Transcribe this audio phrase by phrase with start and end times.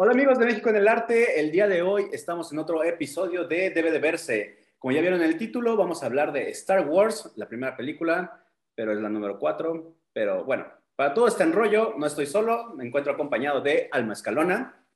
[0.00, 3.48] Hola amigos de México en el Arte, el día de hoy estamos en otro episodio
[3.48, 4.58] de Debe de Verse.
[4.78, 8.46] Como ya vieron en el título, vamos a hablar de Star Wars, la primera película,
[8.76, 9.96] pero es la número 4.
[10.12, 14.86] Pero bueno, para todo este enrollo, no estoy solo, me encuentro acompañado de Alma Escalona,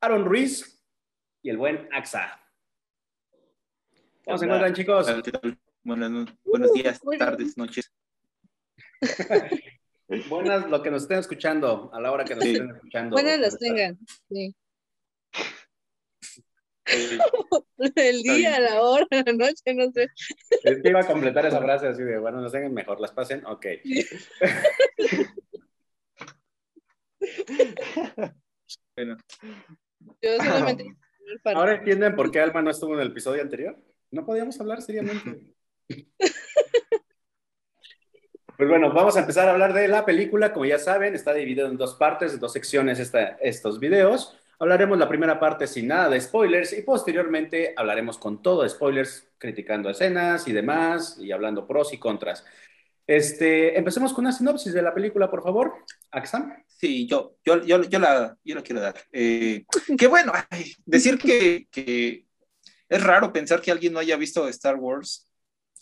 [0.00, 0.84] Aaron Ruiz
[1.40, 2.40] y el buen Axa.
[4.24, 5.06] ¿Cómo se encuentran chicos?
[5.84, 7.94] Buenos, buenos días, tardes, noches.
[10.28, 13.14] Buenas lo que nos estén escuchando, a la hora que nos estén escuchando.
[13.14, 13.98] Buenas las tengan,
[14.28, 14.54] sí.
[17.96, 20.08] El día, la hora, la noche, no sé.
[20.62, 23.44] Es que iba a completar esa frase así de, bueno, nos tengan mejor, las pasen,
[23.44, 23.66] ok.
[28.96, 29.16] Bueno,
[30.22, 30.96] Yo solamente.
[31.44, 33.76] Ahora entienden por qué Alma no estuvo en el episodio anterior.
[34.10, 35.54] No podíamos hablar seriamente.
[38.56, 40.52] Pues bueno, vamos a empezar a hablar de la película.
[40.52, 44.36] Como ya saben, está dividido en dos partes, dos secciones esta- estos videos.
[44.58, 49.28] Hablaremos la primera parte sin nada de spoilers y posteriormente hablaremos con todo de spoilers,
[49.36, 52.44] criticando escenas y demás y hablando pros y contras.
[53.06, 55.74] Este, empecemos con una sinopsis de la película, por favor.
[56.10, 56.54] Axam.
[56.66, 58.94] sí, yo, yo, yo, yo, la, yo la quiero dar.
[59.12, 59.64] Eh,
[60.08, 62.24] bueno, ay, decir que, que
[62.88, 65.25] es raro pensar que alguien no haya visto Star Wars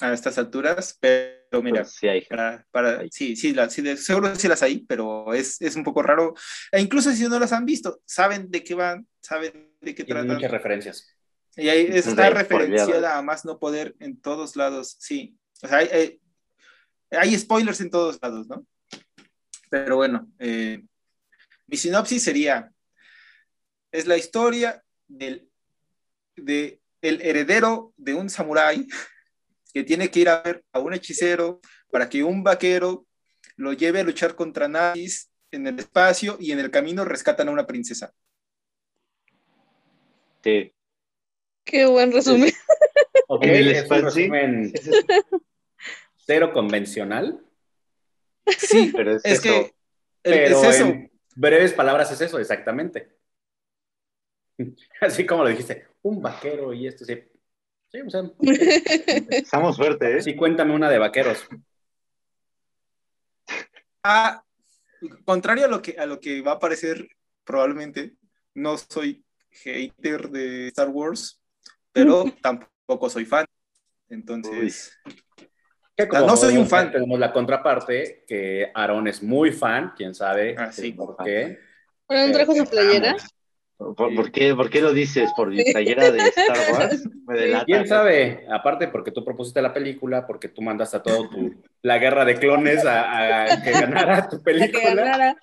[0.00, 3.96] a estas alturas, pero mira, Pues sí hay para, para, sí, sí, la- sí, de-
[3.96, 6.34] seguro sí las hay, pero es, es un poco raro.
[6.72, 10.20] E incluso si no las han visto, saben de qué van, saben de qué Tiene
[10.20, 10.36] tratan.
[10.36, 11.16] muchas referencias.
[11.56, 15.36] Y ahí está referenciada a más no poder en todos lados, sí.
[15.62, 16.20] O sea, hay, hay-
[17.12, 18.66] hay spoilers en todos lados, ¿no?
[19.70, 20.82] Pero bueno, eh,
[21.68, 22.72] mi sinopsis sería,
[23.92, 25.48] es la historia del
[26.36, 28.88] de el heredero de un samurái
[29.74, 33.06] que tiene que ir a ver a un hechicero para que un vaquero
[33.56, 37.50] lo lleve a luchar contra nazis en el espacio y en el camino rescatan a
[37.52, 38.14] una princesa.
[40.42, 40.72] Sí.
[41.64, 42.52] Qué buen resumen.
[43.28, 44.20] Ok, En el es un espacio, sí.
[44.22, 44.72] resumen
[46.16, 47.40] cero convencional,
[48.58, 49.42] Sí, Pero es, es eso.
[49.42, 49.74] que
[50.22, 50.84] pero es eso.
[50.86, 53.16] en breves palabras es eso, exactamente.
[55.00, 57.22] Así como lo dijiste, un vaquero y esto sí.
[57.94, 58.22] Sí, o sea,
[59.30, 60.22] Estamos fuertes, ¿eh?
[60.22, 61.46] sí, cuéntame una de vaqueros.
[64.06, 64.44] Ah,
[65.24, 67.08] contrario a lo que a lo que va a parecer
[67.42, 68.16] probablemente,
[68.52, 71.40] no soy hater de Star Wars,
[71.90, 73.46] pero tampoco soy fan.
[74.10, 74.92] Entonces,
[75.96, 76.92] Que no soy un fan.
[76.92, 80.92] Tenemos la contraparte, que Aaron es muy fan, quién sabe Ah, sí.
[80.92, 81.58] por qué.
[82.06, 83.16] ¿Pero no trajo su playera?
[83.94, 85.30] ¿Por, por qué, ¿Por qué lo dices?
[85.36, 87.04] ¿Por mi playera de Star Wars?
[87.26, 87.64] Me delata.
[87.66, 88.46] ¿Quién sabe?
[88.50, 92.36] Aparte, porque tú propusiste la película, porque tú mandaste a todo tu, la guerra de
[92.38, 94.94] clones a, a que ganara tu A que película.
[94.94, 95.36] ganara.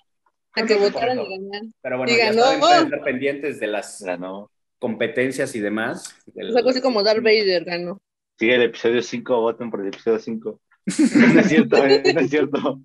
[0.53, 1.73] A que votaran y ganaran.
[1.81, 2.41] Pero bueno, Y ya ganó.
[2.43, 4.51] saben, pueden estar pendientes de las Ganó.
[4.79, 6.15] competencias y demás.
[6.27, 8.01] Del- Es algo así como Darth Vader ganó.
[8.39, 10.59] Sí, el episodio 5, voten por el episodio 5.
[11.33, 12.01] No es cierto, ¿eh?
[12.13, 12.81] No es cierto.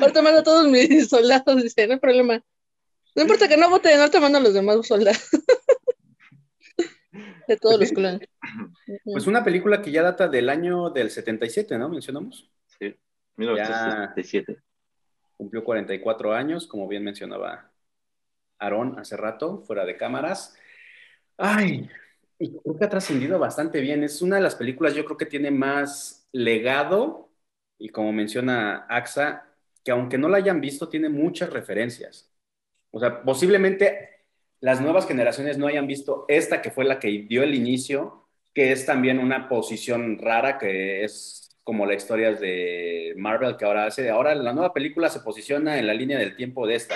[0.00, 2.40] Ahorita mando a todos mis soldados, dice, no hay problema.
[3.18, 5.28] No importa que no voten, ahorita mando a los demás soldados.
[7.48, 8.28] De todos los clones.
[9.04, 11.88] Pues una película que ya data del año del 77, ¿no?
[11.88, 12.48] Mencionamos.
[12.78, 12.94] Sí,
[13.36, 14.62] 1977.
[15.36, 17.72] Cumplió 44 años, como bien mencionaba
[18.60, 20.54] Aarón hace rato, fuera de cámaras.
[21.36, 21.90] Ay,
[22.38, 24.04] y creo que ha trascendido bastante bien.
[24.04, 27.32] Es una de las películas, yo creo que tiene más legado,
[27.78, 29.44] y como menciona AXA,
[29.82, 32.30] que aunque no la hayan visto, tiene muchas referencias.
[32.90, 34.08] O sea, posiblemente
[34.60, 38.72] las nuevas generaciones no hayan visto esta que fue la que dio el inicio, que
[38.72, 44.08] es también una posición rara, que es como las historias de Marvel que ahora hace.
[44.10, 46.94] Ahora la nueva película se posiciona en la línea del tiempo de esta.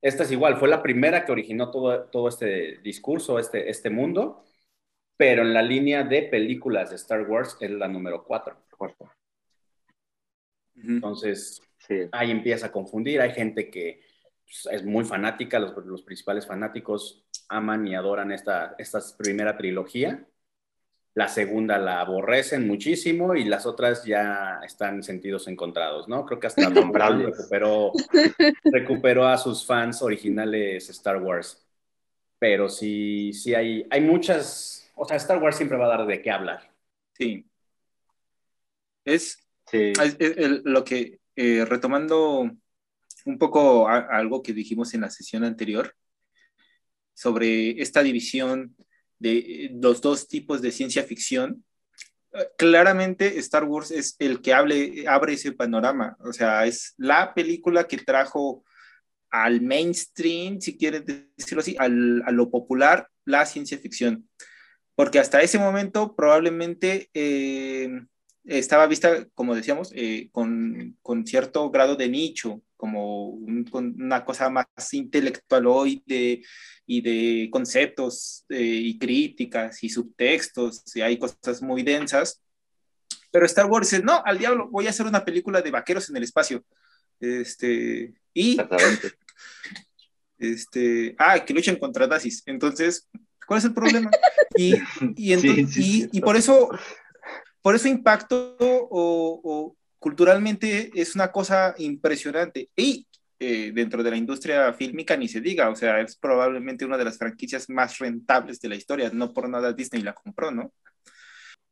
[0.00, 4.44] Esta es igual, fue la primera que originó todo, todo este discurso, este, este mundo,
[5.16, 8.56] pero en la línea de películas de Star Wars es la número 4.
[8.76, 9.10] Cuarto.
[10.76, 12.08] Entonces, Sí.
[12.12, 13.20] ahí empieza a confundir.
[13.20, 14.00] Hay gente que
[14.70, 20.24] es muy fanática, los, los principales fanáticos aman y adoran esta, esta primera trilogía.
[21.16, 26.26] La segunda la aborrecen muchísimo y las otras ya están en sentidos encontrados, ¿no?
[26.26, 27.92] Creo que hasta Tom Brown recuperó,
[28.64, 31.64] recuperó a sus fans originales Star Wars.
[32.38, 36.20] Pero sí, sí hay, hay muchas, o sea, Star Wars siempre va a dar de
[36.20, 36.68] qué hablar.
[37.12, 37.46] Sí.
[39.04, 39.92] Es, Sí.
[40.02, 42.50] es- es el- lo que, eh, retomando
[43.24, 45.94] un poco algo que dijimos en la sesión anterior
[47.14, 48.76] sobre esta división
[49.18, 51.64] de los dos tipos de ciencia ficción,
[52.58, 57.98] claramente Star Wars es el que abre ese panorama, o sea, es la película que
[57.98, 58.64] trajo
[59.30, 61.04] al mainstream, si quieres
[61.36, 64.28] decirlo así, al, a lo popular, la ciencia ficción.
[64.94, 67.90] Porque hasta ese momento probablemente eh,
[68.44, 73.66] estaba vista, como decíamos, eh, con, con, cierto grado de nicho, como un,
[73.98, 76.44] una cosa más intelectual hoy de,
[76.84, 82.42] y de conceptos eh, y críticas y subtextos, y hay cosas muy densas.
[83.32, 86.18] Pero Star Wars dice, no, al diablo, voy a hacer una película de vaqueros en
[86.18, 86.62] el espacio.
[87.20, 88.58] Este, y...
[90.36, 92.42] Este, ah, que luchan contra nazis.
[92.44, 93.08] Entonces,
[93.46, 94.10] ¿cuál es el problema?
[94.56, 94.74] Y,
[95.16, 95.32] y,
[95.78, 96.68] y, y por eso
[97.64, 102.68] por eso impacto o, culturalmente es una cosa impresionante.
[102.76, 103.06] Y
[103.38, 107.06] eh, dentro de la industria fílmica ni se diga, o sea, es probablemente una de
[107.06, 109.08] las franquicias más rentables de la historia.
[109.14, 110.74] No por nada Disney la compró, ¿no?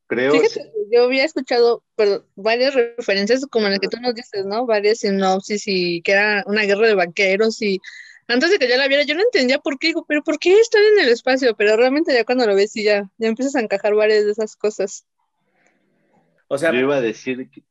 [0.06, 0.32] Creo.
[0.32, 1.84] Fíjate, yo había escuchado
[2.34, 4.64] varias referencias como en las que tú nos dices, ¿no?
[4.64, 7.81] Varias sinopsis y que era una guerra de vaqueros y
[8.28, 10.58] antes de que yo la viera, yo no entendía por qué, digo, pero ¿por qué
[10.58, 11.55] están en el espacio?
[11.55, 14.56] Pero realmente ya cuando lo ves y ya, ya empiezas a encajar varias de esas
[14.56, 15.05] cosas.
[16.49, 17.62] O sea, yo iba a decir que,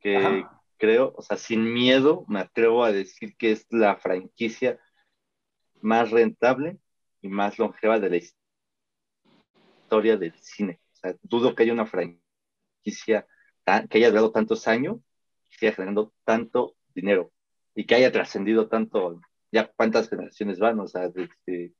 [0.00, 4.78] creo, o sea, sin miedo, me atrevo a decir que es la franquicia
[5.80, 6.78] más rentable
[7.20, 8.20] y más longeva de la
[9.86, 10.80] historia del cine.
[10.92, 13.26] O sea, dudo que haya una franquicia
[13.90, 14.98] que haya durado tantos años
[15.50, 17.30] y siga generando tanto dinero
[17.74, 19.20] y que haya trascendido tanto,
[19.52, 21.74] ya cuántas generaciones van, o sea, desde,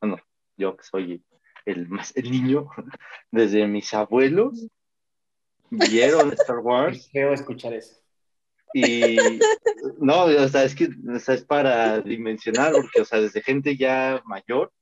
[0.00, 0.18] bueno,
[0.56, 1.24] yo que soy
[1.64, 2.68] el más el niño,
[3.30, 4.68] desde mis abuelos
[5.72, 7.08] vieron Star Wars.
[7.12, 7.96] Quiero escuchar eso.
[8.74, 9.16] Y
[9.98, 14.72] no, o sea, es que es para dimensionar, porque, o sea, desde gente ya mayor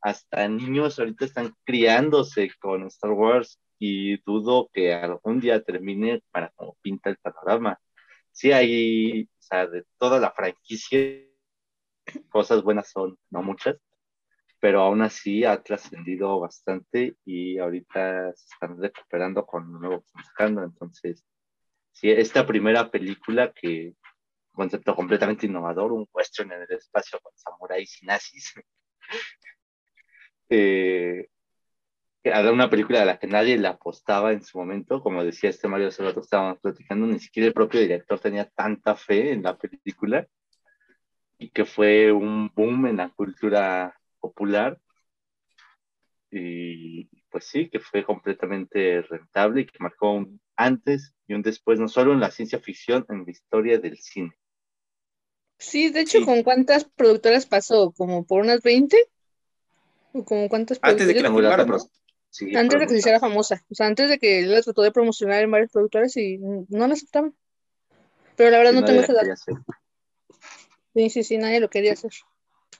[0.00, 6.50] hasta niños ahorita están criándose con Star Wars y dudo que algún día termine para
[6.56, 7.78] como pinta el panorama.
[8.32, 10.98] Sí, hay, o sea, de toda la franquicia,
[12.28, 13.76] cosas buenas son, no muchas,
[14.60, 20.62] pero aún así ha trascendido bastante y ahorita se están recuperando con un nuevo buscando.
[20.62, 21.24] Entonces,
[21.92, 23.94] sí, esta primera película que
[24.52, 28.54] concepto completamente innovador, un western en el espacio con samuráis y nazis.
[30.48, 31.28] eh,
[32.52, 35.88] una película a la que nadie le apostaba en su momento, como decía este Mario
[35.88, 40.26] hace rato estábamos platicando, ni siquiera el propio director tenía tanta fe en la película
[41.38, 43.94] y que fue un boom en la cultura
[44.26, 44.78] popular
[46.30, 51.78] y pues sí, que fue completamente rentable y que marcó un antes y un después,
[51.78, 54.32] no solo en la ciencia ficción, en la historia del cine.
[55.58, 57.92] Sí, de hecho, ¿con cuántas productoras pasó?
[57.96, 58.96] ¿Como por unas 20?
[60.12, 63.64] ¿O como cuántas Antes de que la antes de que se hiciera famosa.
[63.70, 66.92] O sea, antes de que la trató de promocionar en varias productoras y no la
[66.92, 67.34] aceptaban.
[68.36, 69.22] Pero la verdad no tengo esa edad.
[70.94, 72.12] Sí, sí, sí, nadie lo quería hacer.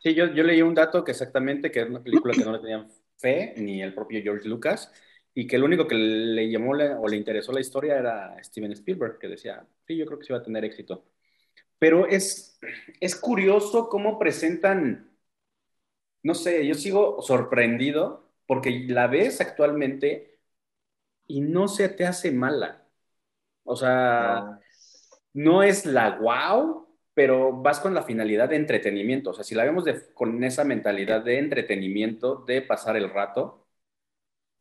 [0.03, 2.59] Sí, yo, yo leí un dato que exactamente, que es una película que no le
[2.61, 4.93] tenían fe, ni el propio George Lucas,
[5.35, 9.19] y que el único que le llamó o le interesó la historia era Steven Spielberg,
[9.19, 11.05] que decía, sí, yo creo que sí va a tener éxito.
[11.79, 12.59] Pero es,
[13.01, 15.11] es curioso cómo presentan,
[16.23, 20.41] no sé, yo sigo sorprendido porque la ves actualmente
[21.27, 22.89] y no se te hace mala.
[23.65, 24.61] O sea,
[25.35, 26.86] no es la wow,
[27.17, 29.31] pero vas con la finalidad de entretenimiento.
[29.31, 33.67] O sea, si la vemos con esa mentalidad de entretenimiento, de pasar el rato,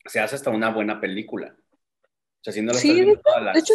[0.06, 1.58] se hace hasta una buena película.
[1.60, 3.12] O sea, si no lo sí, de,
[3.56, 3.74] hecho,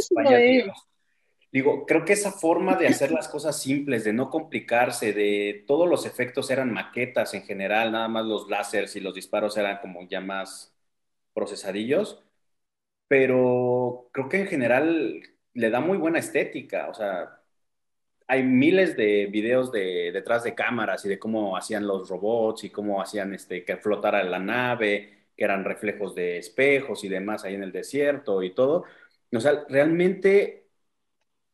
[1.52, 5.86] Digo, creo que esa forma de hacer las cosas simples, de no complicarse, de todos
[5.86, 10.08] los efectos eran maquetas en general, nada más los láseres y los disparos eran como
[10.08, 10.74] ya más
[11.34, 12.24] procesadillos,
[13.08, 17.39] pero creo que en general le da muy buena estética, o sea,
[18.30, 22.70] hay miles de videos de detrás de cámaras y de cómo hacían los robots y
[22.70, 27.56] cómo hacían este, que flotara la nave, que eran reflejos de espejos y demás ahí
[27.56, 28.84] en el desierto y todo.
[29.34, 30.68] O sea, realmente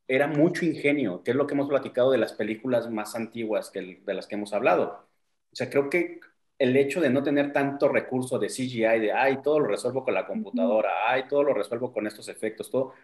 [0.08, 4.02] era mucho ingenio, que es lo que hemos platicado de las películas más antiguas que,
[4.04, 5.08] de las que hemos hablado.
[5.52, 6.20] O sea, creo que
[6.58, 10.14] el hecho de no tener tanto recurso de CGI, de, ay, todo lo resuelvo con
[10.14, 12.94] la computadora, ay, todo lo resuelvo con estos efectos, todo,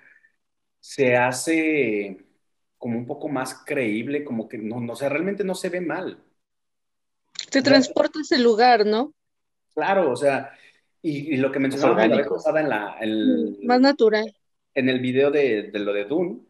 [0.80, 2.31] se hace
[2.82, 6.18] como un poco más creíble, como que no, no sé, realmente no se ve mal.
[7.48, 9.14] Te transporta ese lugar, ¿no?
[9.72, 10.52] Claro, o sea,
[11.00, 12.96] y, lo que mencionaba la vez pasada en la...
[13.00, 14.34] Mm, más natural.
[14.74, 16.40] En el video de, de lo de Dune,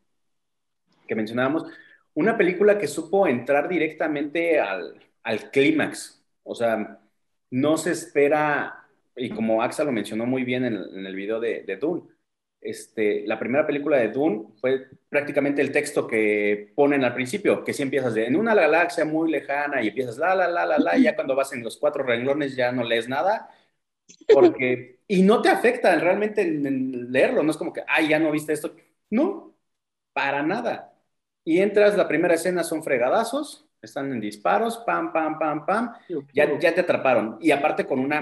[1.06, 1.66] que mencionábamos,
[2.14, 6.98] una película que supo entrar directamente al, al clímax, o sea,
[7.50, 8.86] no se espera,
[9.16, 12.04] y como Axa lo mencionó muy bien en, en el video de, de Dune,
[12.62, 17.72] este, la primera película de Dune fue prácticamente el texto que ponen al principio, que
[17.74, 20.98] si empiezas de, en una galaxia muy lejana y empiezas la, la, la, la, la,
[20.98, 23.50] y ya cuando vas en los cuatro renglones ya no lees nada,
[24.30, 28.30] porque, y no te afecta realmente en, leerlo, no es como que, ay, ya no
[28.30, 28.74] viste esto,
[29.10, 29.54] no,
[30.12, 30.94] para nada.
[31.44, 35.94] Y entras, la primera escena son fregadazos, están en disparos, pam, pam, pam, pam,
[36.32, 37.38] ya, ya te atraparon.
[37.40, 38.20] Y aparte con una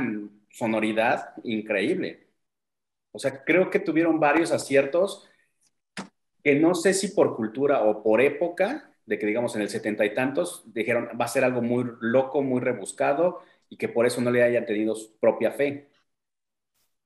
[0.51, 2.30] sonoridad increíble.
[3.13, 5.29] O sea, creo que tuvieron varios aciertos
[6.43, 10.05] que no sé si por cultura o por época, de que digamos en el setenta
[10.05, 14.21] y tantos, dijeron va a ser algo muy loco, muy rebuscado y que por eso
[14.21, 15.89] no le hayan tenido su propia fe.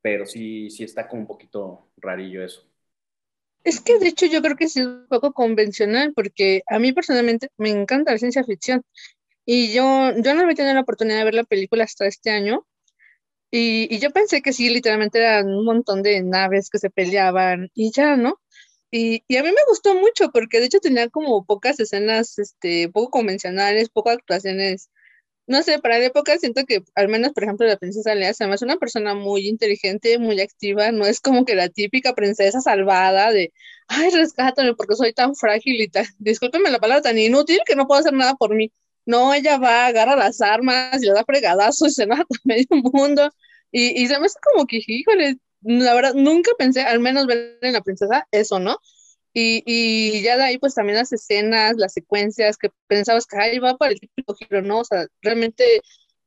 [0.02, 2.66] Pero sí, sí está como un poquito rarillo eso.
[3.64, 7.48] Es que de hecho yo creo que es un poco convencional porque a mí personalmente
[7.56, 8.82] me encanta la ciencia ficción
[9.46, 12.66] y yo, yo no había tenido la oportunidad de ver la película hasta este año
[13.56, 17.92] y, yo pensé que sí, literalmente eran un montón de naves que se peleaban y
[17.92, 18.40] ya, ¿no?
[18.90, 22.88] Y, y, a mí me gustó mucho porque de hecho tenía como pocas escenas, este,
[22.90, 24.90] poco convencionales, pocas actuaciones.
[25.46, 28.46] No sé, para la época siento que al menos, por ejemplo, la princesa Lea se
[28.46, 32.60] me hace una persona muy inteligente, muy activa, no es como que la típica princesa
[32.60, 33.52] salvada de,
[33.88, 37.86] ay, rescátame porque soy tan frágil y tan, discúlpeme la palabra, tan inútil que no
[37.86, 38.72] puedo hacer nada por mí.
[39.06, 42.66] No, ella va, agarra las armas y le da fregadazos y se mata a medio
[42.70, 43.30] mundo.
[43.70, 47.58] Y, y se me hace como que, híjole, la verdad, nunca pensé, al menos ver
[47.62, 48.78] en la princesa, eso, ¿no?
[49.32, 53.58] Y, y, ya de ahí, pues también las escenas, las secuencias que pensabas que ahí
[53.58, 54.80] va para el típico giro, ¿no?
[54.80, 55.64] O sea, realmente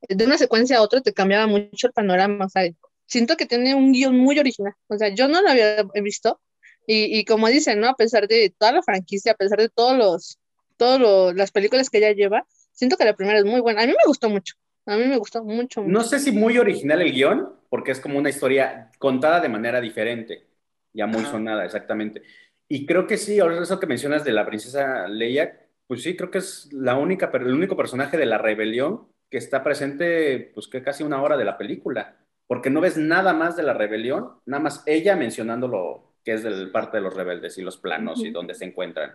[0.10, 2.46] de una secuencia a otra te cambiaba mucho el panorama.
[2.46, 2.70] O sea,
[3.06, 4.74] siento que tiene un guion muy original.
[4.88, 6.42] O sea, yo no lo había visto.
[6.86, 7.90] Y, y como dicen, ¿no?
[7.90, 10.40] A pesar de toda la franquicia, a pesar de todos los,
[10.78, 12.46] todas las películas que ella lleva,
[12.78, 13.82] siento que la primera es muy buena.
[13.82, 14.56] A mí me gustó mucho.
[14.86, 18.18] A mí me gustó mucho, No sé si muy original el guion, porque es como
[18.18, 20.48] una historia contada de manera diferente,
[20.94, 22.22] ya muy sonada, exactamente.
[22.70, 26.32] Y creo que sí, ahora eso que mencionas de la princesa Leia, pues sí, creo
[26.32, 30.82] que es la única, el único personaje de la rebelión que está presente, pues que
[30.82, 32.16] casi una hora de la película,
[32.48, 36.44] porque no ves nada más de la rebelión, nada más ella mencionando lo que es
[36.44, 39.12] del parte de los rebeldes y los planos y dónde se encuentran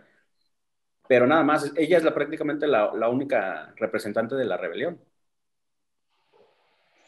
[1.08, 5.00] pero nada más, ella es la, prácticamente la, la única representante de la rebelión.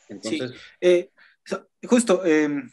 [0.08, 0.50] Entonces...
[0.50, 0.56] Sí.
[0.80, 1.10] Eh,
[1.86, 2.70] justo, em,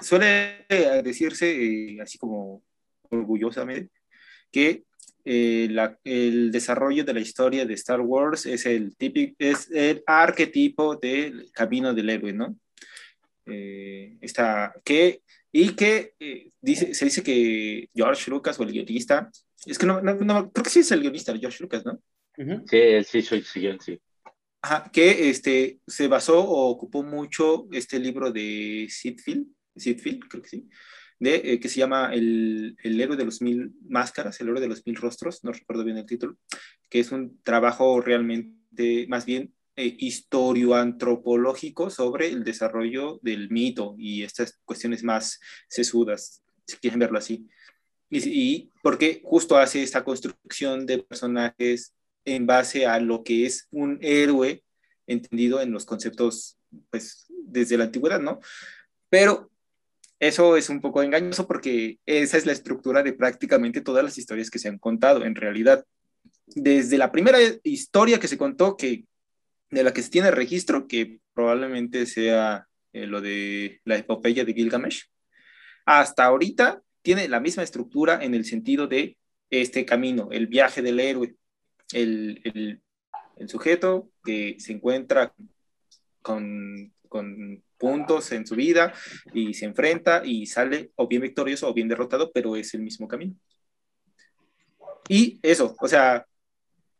[0.00, 0.64] suele
[1.04, 2.62] decirse, eh, así como
[3.10, 3.92] orgullosamente,
[4.50, 4.84] que
[5.24, 10.02] eh, la, el desarrollo de la historia de Star Wars es el, típico, es el
[10.06, 12.56] arquetipo del camino del héroe, ¿no?
[14.20, 16.14] está, que, y que
[16.60, 19.28] dice, se dice que George Lucas o el guionista
[19.66, 22.00] es que no, no, no, creo que sí es el guionista, George Lucas, ¿no?
[22.36, 24.00] Sí, él sí soy sí, sí.
[24.62, 30.48] Ajá, que este, se basó o ocupó mucho este libro de Sidfield, Sidfield creo que
[30.48, 30.68] sí,
[31.18, 34.68] de, eh, que se llama el, el, héroe de los mil máscaras, el héroe de
[34.68, 36.36] los mil rostros, no recuerdo bien el título,
[36.88, 44.24] que es un trabajo realmente, más bien, eh, historioantropológico sobre el desarrollo del mito y
[44.24, 47.48] estas cuestiones más sesudas, si quieren verlo así.
[48.10, 53.98] Y, porque justo hace esta construcción de personajes en base a lo que es un
[54.02, 54.64] héroe
[55.06, 56.58] entendido en los conceptos,
[56.90, 58.40] pues, desde la antigüedad, ¿no?
[59.08, 59.50] Pero
[60.18, 64.50] eso es un poco engañoso porque esa es la estructura de prácticamente todas las historias
[64.50, 65.84] que se han contado, en realidad.
[66.46, 69.04] Desde la primera historia que se contó, que,
[69.70, 74.52] de la que se tiene registro, que probablemente sea eh, lo de la epopeya de
[74.52, 75.08] Gilgamesh,
[75.86, 79.16] hasta ahorita tiene la misma estructura en el sentido de
[79.50, 81.34] este camino, el viaje del héroe,
[81.92, 85.34] el, el, sujeto que se encuentra
[86.22, 88.92] con, con, puntos en su vida
[89.32, 93.08] y se enfrenta y sale o bien victorioso o bien derrotado, pero es el mismo
[93.08, 93.34] camino.
[95.08, 96.26] Y eso, o sea,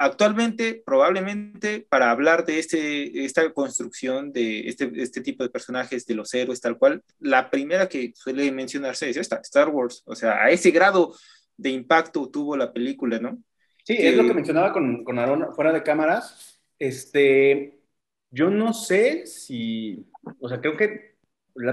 [0.01, 6.15] actualmente, probablemente, para hablar de este, esta construcción de este, este tipo de personajes, de
[6.15, 10.03] los héroes, tal cual, la primera que suele mencionarse es esta, Star Wars.
[10.07, 11.15] O sea, a ese grado
[11.55, 13.43] de impacto tuvo la película, ¿no?
[13.85, 16.59] Sí, es lo que mencionaba con, con Aaron fuera de cámaras.
[16.79, 17.83] Este,
[18.31, 21.17] yo no sé si, o sea, creo que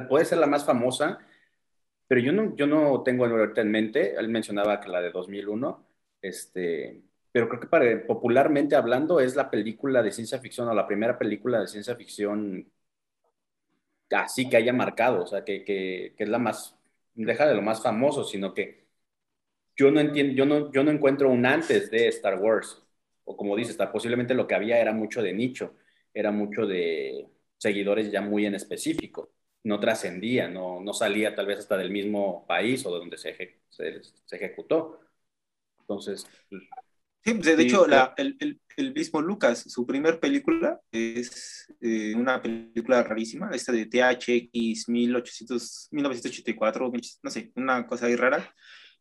[0.09, 1.19] puede ser la más famosa,
[2.07, 4.15] pero yo no, yo no tengo ahorita en mente.
[4.15, 5.87] Él mencionaba que la de 2001,
[6.21, 7.06] este,
[7.37, 11.19] pero creo que para, popularmente hablando es la película de ciencia ficción o la primera
[11.19, 12.71] película de ciencia ficción
[14.09, 16.75] así que haya marcado, o sea, que, que, que, es la más,
[17.13, 18.87] deja de lo más famoso, sino que
[19.75, 22.83] yo no entiendo, yo no, yo no encuentro un antes de Star Wars,
[23.25, 25.75] o como dices, posiblemente lo que había era mucho de nicho,
[26.15, 27.27] era mucho de
[27.59, 29.31] seguidores ya muy en específico.
[29.63, 33.35] no trascendía, no, no salía tal vez hasta del mismo país o de donde se,
[33.69, 34.01] se,
[34.35, 35.01] ejecutó.
[35.81, 36.25] Entonces...
[37.23, 37.85] Sí, pues, de hecho,
[38.17, 44.87] el, el, mismo Lucas, su primer película es eh, una película rarísima, esta de THX
[44.87, 46.91] 1800, 1984,
[47.23, 48.53] no sé, una cosa ahí rara,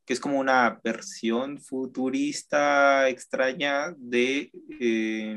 [0.04, 4.50] que es como una versión futurista extraña de...
[4.80, 5.36] Eh,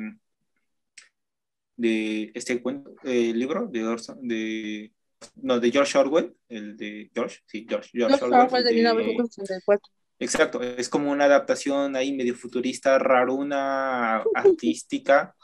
[1.79, 3.79] de este cuento, eh, libro de,
[4.21, 4.91] de,
[5.35, 8.63] no, de George Orwell, el de George, sí, George, George, Orwell.
[8.65, 9.93] de 1984.
[10.19, 15.35] Exacto, es como una adaptación ahí medio futurista, raruna, artística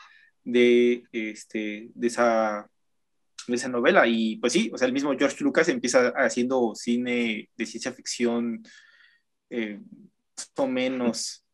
[0.43, 2.69] de, este, de, esa,
[3.47, 4.05] de esa novela.
[4.07, 8.63] Y pues sí, o sea, el mismo George Lucas empieza haciendo cine de ciencia ficción
[9.49, 9.79] eh,
[10.57, 11.45] o menos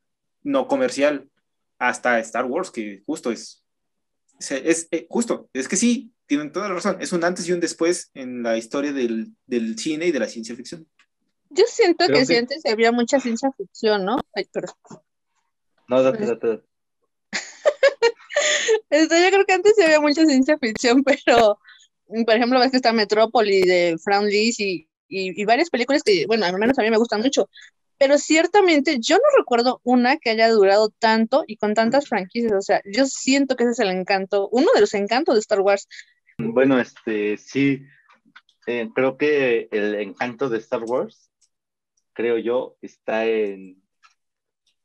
[0.43, 1.29] no comercial
[1.77, 3.61] hasta Star Wars, que justo es
[4.49, 6.97] es, eh, justo, es que sí, tienen toda la razón.
[6.99, 10.27] Es un antes y un después en la historia del, del cine y de la
[10.27, 10.87] ciencia ficción.
[11.53, 14.17] Yo siento que, sí antes había mucha ciencia ficción, ¿no?
[14.33, 14.75] Ay, perdón.
[15.87, 16.63] No, date, date.
[18.89, 21.59] Este, yo creo que antes sí había mucha ciencia ficción, pero,
[22.07, 26.25] por ejemplo, ves que está Metrópoli de Frank Lee y, y, y, varias películas que,
[26.25, 27.49] bueno, al menos a mí me gustan mucho,
[27.97, 32.61] pero ciertamente yo no recuerdo una que haya durado tanto y con tantas franquicias, o
[32.61, 35.87] sea, yo siento que ese es el encanto, uno de los encantos de Star Wars.
[36.37, 37.83] Bueno, este, sí,
[38.67, 41.30] eh, creo que el encanto de Star Wars,
[42.21, 43.81] creo yo, está en,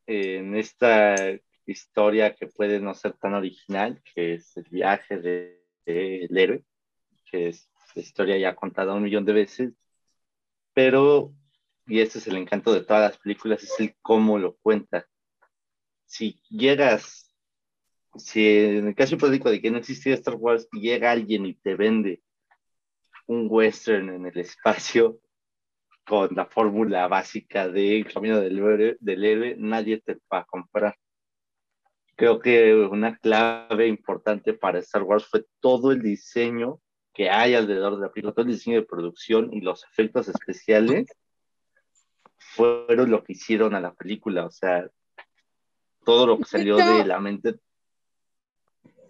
[0.06, 1.14] en esta
[1.66, 6.64] historia que puede no ser tan original, que es el viaje del de, héroe,
[7.30, 9.74] que es la historia ya contada un millón de veces,
[10.72, 11.34] pero
[11.86, 15.06] y ese es el encanto de todas las películas, es el cómo lo cuenta.
[16.06, 17.30] Si llegas,
[18.16, 21.74] si en el caso hipotético de que no existía Star Wars, llega alguien y te
[21.74, 22.22] vende
[23.26, 25.20] un western en el espacio
[26.06, 30.96] con la fórmula básica de camino del héroe, del héroe, nadie te va a comprar.
[32.14, 36.80] Creo que una clave importante para Star Wars fue todo el diseño
[37.12, 41.08] que hay alrededor de la película, todo el diseño de producción y los efectos especiales
[42.38, 44.88] fueron lo que hicieron a la película, o sea,
[46.04, 47.56] todo lo que salió de la mente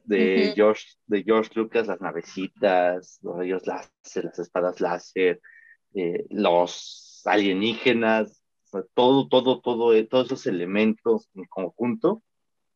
[0.04, 5.40] de, George, de George Lucas, las navecitas, los rayos láser, las espadas láser,
[5.96, 8.44] eh, los alienígenas,
[8.92, 12.22] todo, todo, todo, eh, todos esos elementos en conjunto,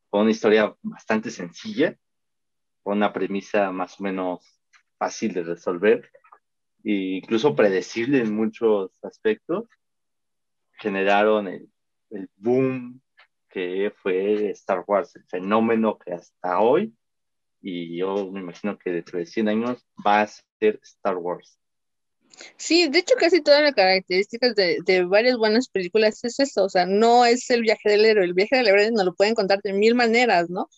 [0.08, 1.98] con una historia bastante sencilla,
[2.82, 4.62] con una premisa más o menos
[4.96, 6.10] fácil de resolver,
[6.82, 9.68] e incluso predecible en muchos aspectos,
[10.78, 11.70] generaron el,
[12.36, 13.02] boom
[13.50, 16.96] que fue Star Wars, el fenómeno que hasta hoy,
[17.60, 21.59] y yo me imagino que dentro de 100 años va a ser Star Wars.
[22.56, 26.68] Sí, de hecho casi todas las características de, de, varias buenas películas es eso, o
[26.68, 29.60] sea, no es el viaje del héroe, el viaje del héroe nos lo pueden contar
[29.62, 30.68] de mil maneras, ¿no?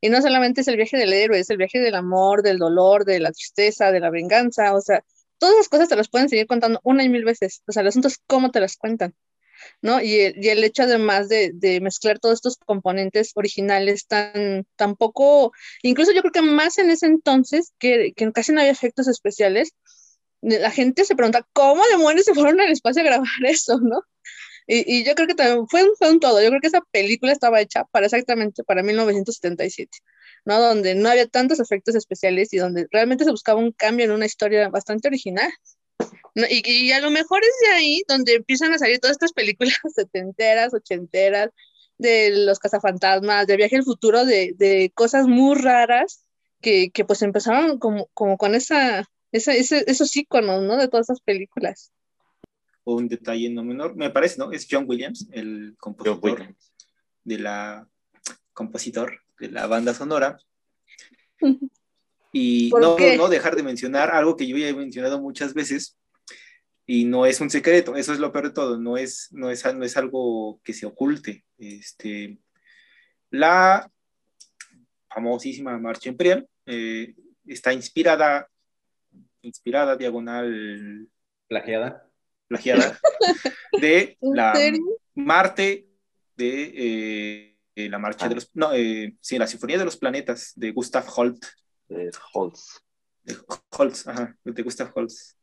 [0.00, 3.04] Y no solamente es el viaje del héroe, es el viaje del amor, del dolor,
[3.04, 5.04] de la tristeza, de la venganza, o sea,
[5.38, 7.88] todas esas cosas te las pueden seguir contando una y mil veces, o sea, el
[7.88, 9.14] asunto es cómo te las cuentan.
[9.82, 10.02] ¿no?
[10.02, 14.96] Y el, y el hecho además de, de, mezclar todos estos componentes originales tan, tan
[14.96, 19.08] poco, incluso yo creo que más en ese entonces, que, que casi no había efectos
[19.08, 19.72] especiales,
[20.42, 24.02] la gente se pregunta, ¿cómo demonios se fueron al espacio a grabar eso, no?
[24.68, 27.32] Y, y yo creo que también fue, fue un todo, yo creo que esa película
[27.32, 29.98] estaba hecha para exactamente para 1977.
[30.44, 30.60] ¿no?
[30.60, 34.26] Donde no había tantos efectos especiales y donde realmente se buscaba un cambio en una
[34.26, 35.52] historia bastante original
[36.50, 40.74] y, a lo mejor es de ahí donde empiezan a salir todas estas películas setenteras,
[40.74, 41.50] ochenteras,
[41.98, 46.24] de los cazafantasmas, de Viaje al Futuro, de, de cosas muy raras
[46.60, 50.76] que, que, pues empezaron como, como con esa, esa esos iconos, ¿no?
[50.76, 51.92] De todas esas películas.
[52.84, 54.52] Un detalle no menor, me parece, ¿no?
[54.52, 56.54] Es John Williams, el compositor
[57.24, 57.88] de la
[58.52, 60.38] compositor de la banda sonora.
[62.32, 65.96] Y no, no dejar de mencionar algo que yo ya he mencionado muchas veces,
[66.86, 69.64] y no es un secreto, eso es lo peor de todo, no es, no es,
[69.74, 71.44] no es algo que se oculte.
[71.58, 72.38] Este,
[73.30, 73.90] la
[75.08, 77.14] famosísima Marcha Imperial eh,
[77.46, 78.48] está inspirada,
[79.46, 81.08] inspirada, diagonal.
[81.48, 82.08] Plagiada.
[82.48, 82.98] Plagiada.
[83.80, 84.54] De la
[85.14, 85.88] Marte
[86.36, 88.50] de eh, la Marcha de los.
[88.54, 91.44] No, eh, sí, la Sinfonía de los Planetas de Gustav Holt.
[91.88, 92.82] De Holtz.
[93.22, 93.36] De
[93.70, 95.36] Holtz, ajá, de Gustav Holtz.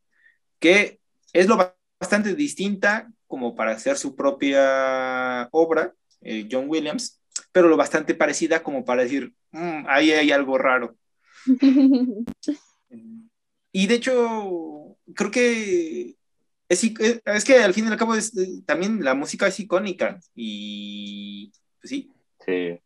[0.60, 1.00] Que
[1.32, 1.58] es lo
[2.00, 8.64] bastante distinta como para hacer su propia obra, eh, John Williams, pero lo bastante parecida
[8.64, 10.96] como para decir, mm, ahí hay algo raro.
[13.76, 16.16] y de hecho, creo que
[16.70, 20.20] es, es, que al fin y al cabo es, eh, también la música es icónica
[20.36, 22.12] y pues sí.
[22.46, 22.80] Sí.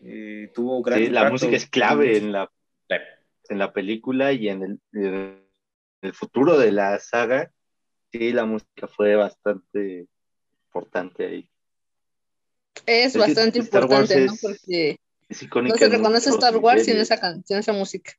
[0.00, 2.50] Eh, tuvo gran sí, la música es clave en la,
[2.88, 5.44] en la película y en el, en
[6.00, 7.52] el futuro de la saga.
[8.10, 10.06] Sí, la música fue bastante
[10.66, 11.50] importante ahí.
[12.86, 14.32] Es, bastante importante, ¿no?
[14.40, 14.98] Porque
[15.62, 18.14] no se reconoce Star Wars sin esa, sin esa música.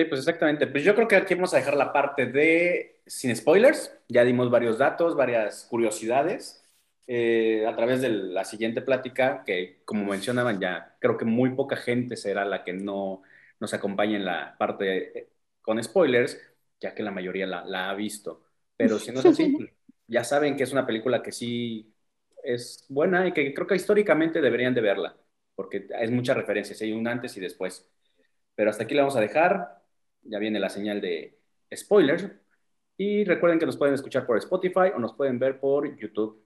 [0.00, 0.66] Sí, pues exactamente.
[0.66, 3.92] Pues yo creo que aquí vamos a dejar la parte de sin spoilers.
[4.08, 6.64] Ya dimos varios datos, varias curiosidades.
[7.06, 11.76] Eh, a través de la siguiente plática, que como mencionaban ya, creo que muy poca
[11.76, 13.22] gente será la que no
[13.58, 15.28] nos acompañe en la parte eh,
[15.60, 16.40] con spoilers,
[16.80, 18.44] ya que la mayoría la, la ha visto.
[18.76, 19.58] Pero si no es así,
[20.06, 21.92] ya saben que es una película que sí
[22.44, 25.16] es buena y que creo que históricamente deberían de verla,
[25.56, 27.90] porque es muchas referencias, hay un antes y después.
[28.54, 29.79] Pero hasta aquí la vamos a dejar,
[30.22, 31.38] ya viene la señal de
[31.74, 32.26] spoilers,
[32.96, 36.44] y recuerden que nos pueden escuchar por Spotify o nos pueden ver por YouTube,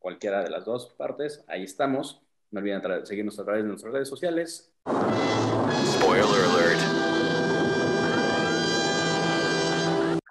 [0.00, 2.20] cualquiera de las dos partes, ahí estamos.
[2.50, 4.74] No olviden seguirnos a través de nuestras redes sociales.
[4.84, 6.80] Spoiler alert.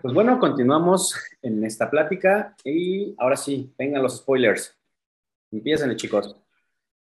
[0.01, 4.77] Pues bueno, continuamos en esta plática y ahora sí, vengan los spoilers.
[5.51, 6.35] Empiecen, chicos.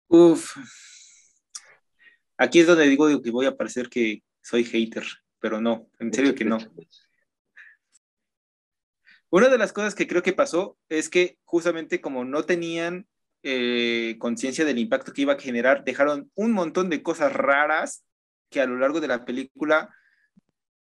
[0.08, 0.58] Uf.
[2.38, 5.04] Aquí es donde digo que voy a parecer que soy hater,
[5.48, 6.58] pero no, en serio que no.
[9.30, 13.08] Una de las cosas que creo que pasó es que justamente como no tenían
[13.44, 18.04] eh, conciencia del impacto que iba a generar, dejaron un montón de cosas raras
[18.50, 19.90] que a lo largo de la película,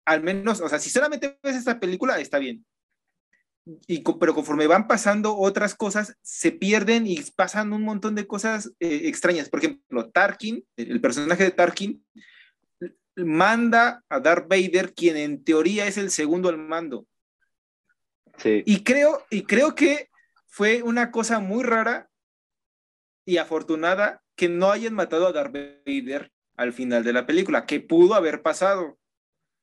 [0.04, 2.66] al menos, o sea, si solamente ves esta película, está bien
[4.20, 9.02] pero conforme van pasando otras cosas, se pierden y pasan un montón de cosas eh,
[9.04, 9.48] extrañas.
[9.48, 12.04] Por ejemplo, Tarkin, el personaje de Tarkin,
[13.16, 17.06] manda a Darth Vader, quien en teoría es el segundo al mando.
[18.44, 20.10] Y, creo, y creo que
[20.46, 22.10] fue una cosa muy rara
[23.24, 25.54] y afortunada que no hayan matado a Darth
[25.86, 28.98] Vader al final de la película, que pudo haber pasado.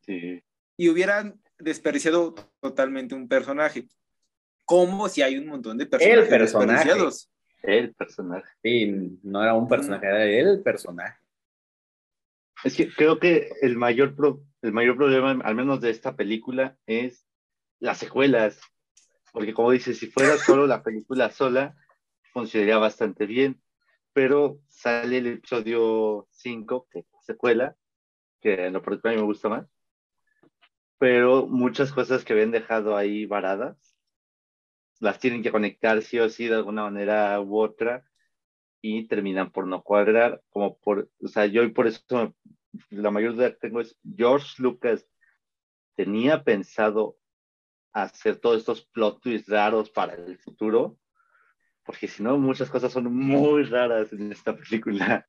[0.08, 3.88] Y hubieran desperdiciado totalmente un personaje.
[4.66, 6.92] Como si hay un montón de personajes el personaje.
[7.62, 8.50] El personaje.
[8.62, 11.23] Sí, no era un personaje, era el personaje.
[12.64, 14.16] Es que creo que el mayor,
[14.62, 17.28] el mayor problema, al menos de esta película, es
[17.80, 18.62] las secuelas.
[19.32, 21.76] Porque como dices, si fuera solo la película sola,
[22.32, 23.62] funcionaría bastante bien.
[24.14, 27.76] Pero sale el episodio 5, que es secuela,
[28.42, 29.68] que en lo particular a mí me gusta más
[31.04, 33.78] pero muchas cosas que habían dejado ahí varadas
[35.02, 38.06] las tienen que conectar sí o sí de alguna manera u otra
[38.86, 42.36] y terminan por no cuadrar, como por, o sea, yo por eso
[42.90, 45.08] la mayor duda que tengo es, George Lucas
[45.96, 47.18] tenía pensado
[47.94, 50.98] hacer todos estos plot twists raros para el futuro,
[51.86, 55.26] porque si no, muchas cosas son muy raras en esta película.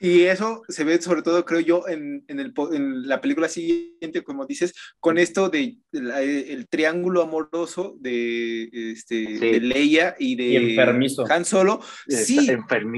[0.00, 4.22] Y eso se ve sobre todo, creo yo, en, en, el, en la película siguiente,
[4.22, 11.44] como dices, con esto de, el triángulo amoroso de, este, de Leia y de Han
[11.44, 11.80] Solo.
[12.06, 12.48] Sí,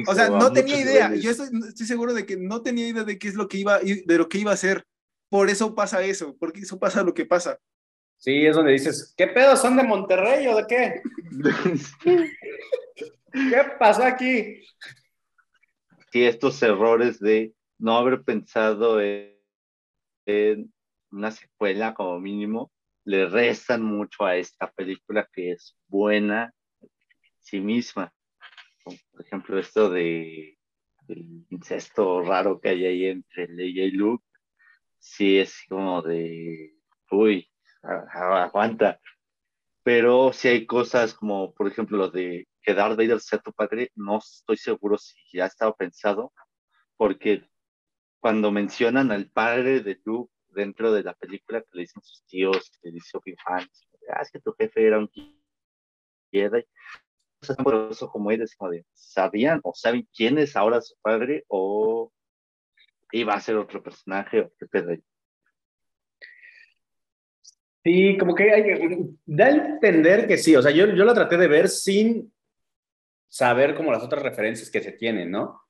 [0.07, 1.15] o sea, no tenía idea.
[1.15, 3.79] Yo estoy, estoy, seguro de que no tenía idea de qué es lo que iba,
[3.79, 4.85] de lo que iba a hacer.
[5.31, 7.59] Por eso pasa eso, porque eso pasa lo que pasa.
[8.19, 9.57] Sí, es donde dices, ¿qué pedo?
[9.57, 11.01] ¿Son de Monterrey o de qué?
[13.33, 14.61] ¿Qué pasó aquí?
[16.11, 20.73] Sí, estos errores de no haber pensado en,
[21.13, 22.71] una secuela como mínimo
[23.05, 26.91] le restan mucho a esta película que es buena en
[27.41, 28.13] sí misma.
[28.85, 30.57] por ejemplo, esto de
[31.09, 34.25] el incesto raro que hay ahí entre Leia y Luke,
[34.99, 36.75] sí es como de,
[37.11, 37.51] uy,
[37.83, 39.01] aguanta.
[39.83, 43.91] Pero sí hay cosas como, por ejemplo, lo de que Darth Vader sea tu padre,
[43.95, 46.33] no estoy seguro si ya estaba pensado,
[46.97, 47.49] porque
[48.21, 52.71] cuando mencionan al padre de Luke dentro de la película, que le dicen sus tíos,
[52.71, 53.67] que le dice Obi-Wan,
[54.13, 55.11] ah, es que tu jefe era un
[56.33, 56.65] Jedi,
[58.13, 58.57] como eres,
[58.93, 62.13] ¿sabían o saben quién es ahora su padre o
[63.13, 64.95] iba a ser otro personaje o qué pedo?
[67.83, 71.49] Sí, como que da a entender que sí, o sea, yo, yo la traté de
[71.49, 72.31] ver sin
[73.31, 75.63] saber como las otras referencias que se tienen, ¿no?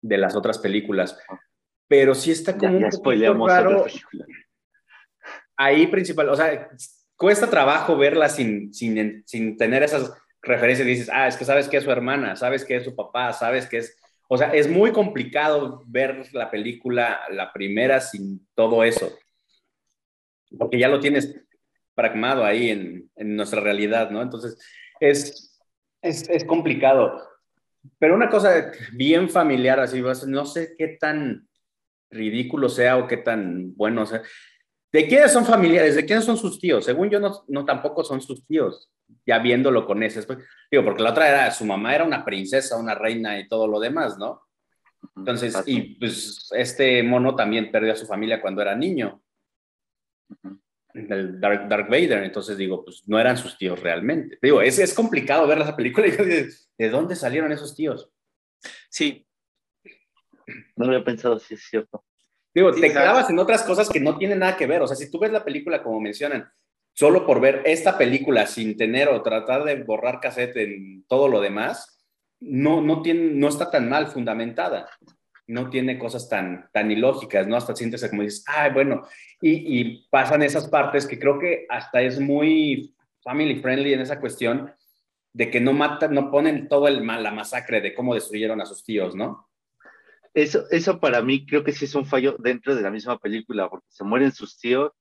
[0.00, 1.18] De las otras películas.
[1.88, 3.84] Pero sí está como un poquito raro.
[5.56, 6.70] Ahí principal, o sea,
[7.16, 10.86] cuesta trabajo verla sin, sin, sin tener esas referencias.
[10.86, 13.66] Dices, ah, es que sabes que es su hermana, sabes que es su papá, sabes
[13.66, 13.98] que es...
[14.28, 19.12] O sea, es muy complicado ver la película, la primera, sin todo eso.
[20.56, 21.36] Porque ya lo tienes
[21.94, 24.22] pragmado ahí en, en nuestra realidad, ¿no?
[24.22, 24.58] Entonces,
[25.00, 25.51] es,
[26.02, 27.22] es, es, complicado.
[27.98, 31.48] Pero una cosa bien familiar, así, no sé qué tan
[32.10, 34.22] ridículo sea o qué tan bueno sea.
[34.92, 35.96] ¿De quiénes son familiares?
[35.96, 36.84] ¿De quiénes son sus tíos?
[36.84, 38.92] Según yo, no, no tampoco son sus tíos,
[39.26, 40.20] ya viéndolo con ese.
[40.70, 43.80] Digo, porque la otra era, su mamá era una princesa, una reina y todo lo
[43.80, 44.42] demás, ¿no?
[45.16, 49.20] Entonces, y pues este mono también perdió a su familia cuando era niño.
[50.94, 54.38] El Dark, Dark Vader, entonces digo, pues no eran sus tíos realmente.
[54.42, 58.10] Digo, es, es complicado ver esa película y de, ¿de dónde salieron esos tíos?
[58.90, 59.26] Sí.
[60.76, 62.04] No había pensado si es cierto.
[62.54, 64.82] Digo, te clavas en otras cosas que no tienen nada que ver.
[64.82, 66.50] O sea, si tú ves la película como mencionan,
[66.92, 71.40] solo por ver esta película sin tener o tratar de borrar cassette en todo lo
[71.40, 71.98] demás,
[72.40, 74.88] no, no, tiene, no está tan mal fundamentada.
[75.46, 77.56] No tiene cosas tan, tan ilógicas, ¿no?
[77.56, 79.02] Hasta sientes como dices, ay, bueno,
[79.40, 84.20] y, y pasan esas partes que creo que hasta es muy family friendly en esa
[84.20, 84.72] cuestión
[85.32, 88.66] de que no matan, no ponen todo el mal, la masacre de cómo destruyeron a
[88.66, 89.48] sus tíos, ¿no?
[90.34, 93.68] Eso, eso para mí creo que sí es un fallo dentro de la misma película,
[93.68, 94.92] porque se mueren sus tíos,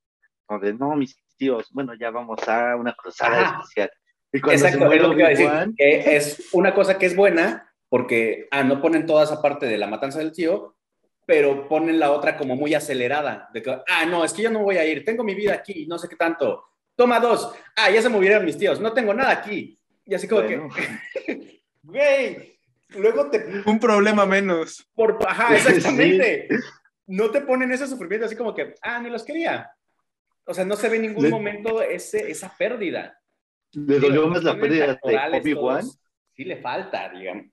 [0.46, 3.92] como de, no, mis tíos, bueno, ya vamos a una cruzada especial.
[4.34, 8.48] Y cuando Exacto, se muere es, decir, que es una cosa que es buena, porque,
[8.52, 10.78] ah, no ponen toda esa parte de la matanza del tío,
[11.26, 14.64] pero ponen la otra como muy acelerada, de que, ah, no, es que yo no
[14.64, 16.70] voy a ir, tengo mi vida aquí, no sé qué tanto.
[16.96, 19.78] Toma dos, ah, ya se movieron mis tíos, no tengo nada aquí.
[20.06, 20.58] Y así como que,
[21.84, 22.58] güey,
[22.96, 23.62] luego te...
[23.66, 24.90] Un problema menos.
[24.96, 26.48] Por, ajá, exactamente.
[27.08, 29.70] No te ponen ese sufrimiento así como que, ah, ni los quería.
[30.46, 33.20] O sea, no se ve en ningún momento ese, esa pérdida.
[33.74, 35.84] ¿Le dolió más la pérdida de Obi-Wan?
[36.34, 37.48] Sí le falta, digamos.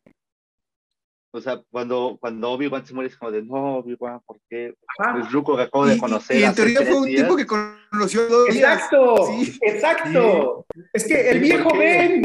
[1.38, 4.74] O sea, cuando, cuando Obi-Wan se muere es como de, no, Obi-Wan, ¿por qué?
[5.20, 6.38] Es Ruko que acabo de conocer.
[6.38, 10.66] Y, en teoría fue un tipo que conoció dos Exacto, exacto.
[10.92, 12.22] Es que el viejo Ben,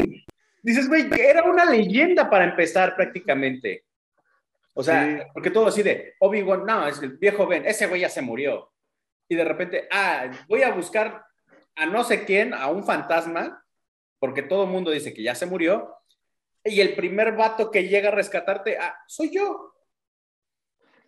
[0.62, 3.84] dices, güey, era una leyenda para empezar prácticamente.
[4.74, 8.08] O sea, porque todo así de, Obi-Wan, no, es el viejo Ben, ese güey ya
[8.08, 8.72] se murió.
[9.28, 11.24] Y de repente, ah, voy a buscar
[11.76, 13.64] a no sé quién, a un fantasma,
[14.18, 15.94] porque todo el mundo dice que ya se murió,
[16.64, 19.74] y el primer vato que llega a rescatarte, ah, soy yo.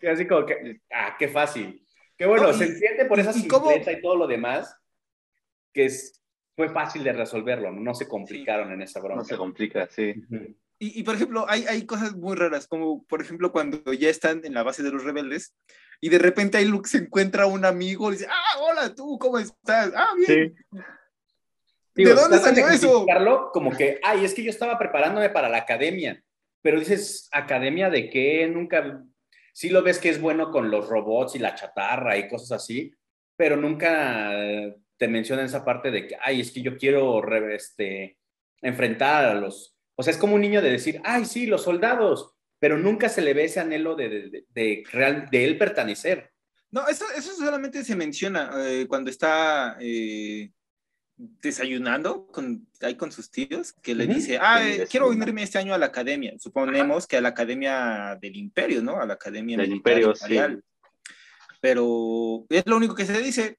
[0.01, 1.87] Y así como que, ah, qué fácil.
[2.17, 4.75] Qué bueno, se entiende por esa simpleza y todo lo demás,
[5.73, 6.23] que es,
[6.55, 9.17] fue fácil de resolverlo, no, se complicaron en esa broma.
[9.17, 10.15] No se complica, sí.
[10.79, 14.43] y, y, por ejemplo, hay, hay cosas muy raras, como por ejemplo cuando ya están
[14.45, 15.55] en la base de los rebeldes
[16.01, 19.39] y de repente ahí Luke se encuentra un amigo y dice, ah, hola, tú, ¿cómo
[19.39, 19.93] estás?
[19.95, 20.55] Ah, bien.
[20.57, 20.79] Sí.
[21.97, 23.07] ¿De dónde salió eso?
[23.53, 26.23] Como que, ay, es que yo estaba preparándome para la academia,
[26.63, 28.47] pero dices, ¿academia de qué?
[28.47, 29.03] Nunca,
[29.53, 32.93] sí lo ves que es bueno con los robots y la chatarra y cosas así,
[33.37, 34.33] pero nunca
[34.99, 38.19] te mencionan esa parte de que, ay, es que yo quiero este,
[38.63, 39.77] enfrentar a los...
[39.95, 43.23] O sea, es como un niño de decir, ay, sí, los soldados, pero nunca se
[43.23, 46.31] le ve ese anhelo de, de, de, real, de él pertenecer.
[46.71, 50.51] No, eso, eso solamente se menciona eh, cuando está eh,
[51.17, 55.73] desayunando con, ahí con sus tíos, que le dice, ah, eh, quiero unirme este año
[55.73, 56.35] a la academia.
[56.39, 59.01] Suponemos que a la academia del imperio, ¿no?
[59.01, 60.39] A la academia del imperio, sí.
[61.61, 63.59] Pero es lo único que se dice.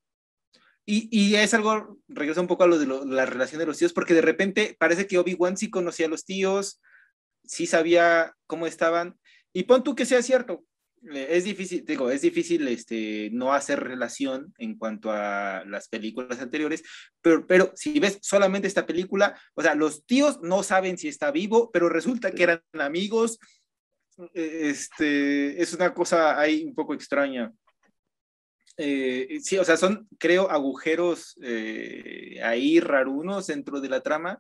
[0.86, 3.78] Y, y, es algo, regresa un poco a lo de, lo, la relación de los
[3.78, 6.80] tíos, porque de repente parece que Obi-Wan sí conocía a los tíos,
[7.44, 9.20] sí sabía cómo estaban.
[9.52, 10.64] Y pon tú que sea cierto,
[11.12, 16.84] es difícil, digo, es difícil este, no hacer relación en cuanto a las películas anteriores,
[17.22, 21.32] pero, pero si ves solamente esta película, o sea, los tíos no saben si está
[21.32, 23.40] vivo, pero resulta que eran amigos.
[24.34, 27.52] E, este, es una cosa ahí un poco extraña.
[28.78, 34.40] Eh, sí, o sea, son, creo, agujeros eh, ahí rarunos dentro de la trama,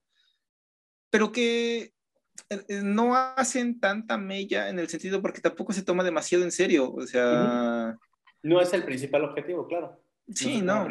[1.10, 1.97] pero que eh, eh,
[2.84, 7.06] no hacen tanta mella en el sentido porque tampoco se toma demasiado en serio, o
[7.06, 7.98] sea...
[8.44, 10.00] No es el principal objetivo, claro.
[10.34, 10.88] Sí, no.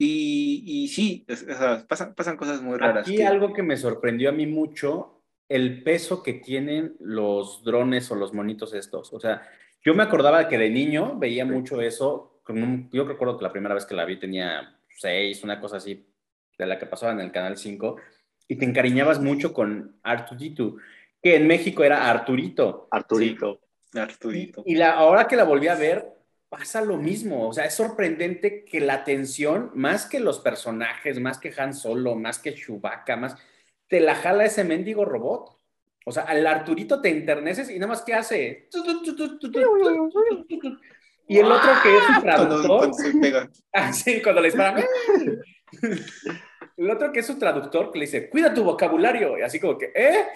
[0.00, 3.06] Y, y, sí, o sea, pasan, pasan, cosas muy raras.
[3.06, 8.14] Aquí algo que me sorprendió a mí mucho, el peso que tienen los drones o
[8.14, 9.12] los monitos estos.
[9.12, 9.42] O sea,
[9.84, 12.40] yo me acordaba que de niño veía mucho eso.
[12.92, 16.06] yo recuerdo que la primera vez que la vi tenía seis, una cosa así,
[16.56, 17.96] de la que pasaba en el Canal 5
[18.48, 20.76] y te encariñabas mucho con Arturito,
[21.22, 22.88] que en México era Arturito.
[22.90, 23.60] Arturito.
[23.94, 24.62] Arturito.
[24.64, 26.08] Y, la, ahora que la volví a ver,
[26.48, 27.48] pasa lo mismo.
[27.48, 32.14] O sea, es sorprendente que la atención, más que los personajes, más que Han Solo,
[32.14, 33.36] más que Chewbacca, más,
[33.86, 35.56] te la jala ese mendigo robot.
[36.06, 38.68] O sea, al Arturito te enterneces y nada más ¿qué hace?
[41.30, 42.90] Y el otro que es su traductor.
[42.90, 44.84] Cuando, Ah, sí, cuando le disparan.
[46.78, 49.36] El otro que es su traductor que le dice, cuida tu vocabulario.
[49.36, 50.26] Y así como que, ¿eh?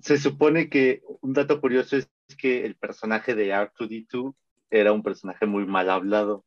[0.00, 4.34] Se supone que un dato curioso es que el personaje de R2D2
[4.70, 6.44] era un personaje muy mal hablado.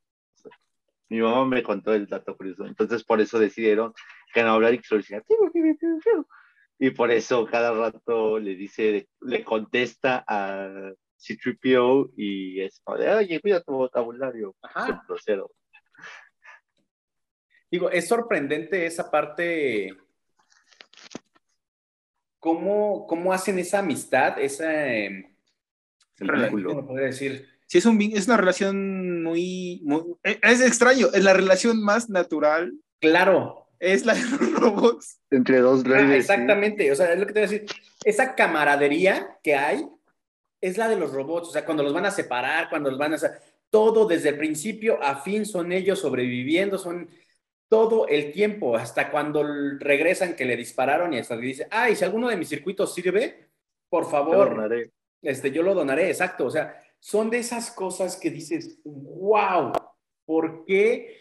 [1.08, 2.66] Mi mamá me contó el dato curioso.
[2.66, 3.94] Entonces, por eso decidieron
[4.34, 5.04] que no hablar y que solo
[6.78, 13.10] Y por eso cada rato le dice, le contesta a C3PO y es como de,
[13.10, 14.56] oye, cuida tu vocabulario.
[14.62, 15.06] Ajá.
[17.76, 19.98] Digo, es sorprendente esa parte.
[22.40, 24.96] ¿Cómo, cómo hacen esa amistad, esa.
[24.96, 25.36] Eh,
[26.18, 27.50] ¿Cómo podría decir?
[27.68, 30.04] Sí, es, un, es una relación muy, muy.
[30.24, 32.72] E, es extraño, es la relación más natural.
[33.02, 33.68] Claro.
[33.78, 35.20] Es la de los robots.
[35.30, 36.12] Entre dos reyes.
[36.12, 37.66] Ah, exactamente, o sea, es lo que te voy a decir.
[38.06, 39.86] Esa camaradería que hay
[40.62, 43.16] es la de los robots, o sea, cuando los van a separar, cuando los van
[43.16, 43.18] a...
[43.70, 47.10] Todo desde el principio a fin son ellos sobreviviendo, son
[47.68, 49.44] todo el tiempo, hasta cuando
[49.80, 53.50] regresan que le dispararon y hasta le dice, ay, si alguno de mis circuitos sirve,
[53.90, 54.70] por favor,
[55.22, 59.72] este, yo lo donaré, exacto, o sea, son de esas cosas que dices, wow,
[60.26, 61.20] ¿por qué?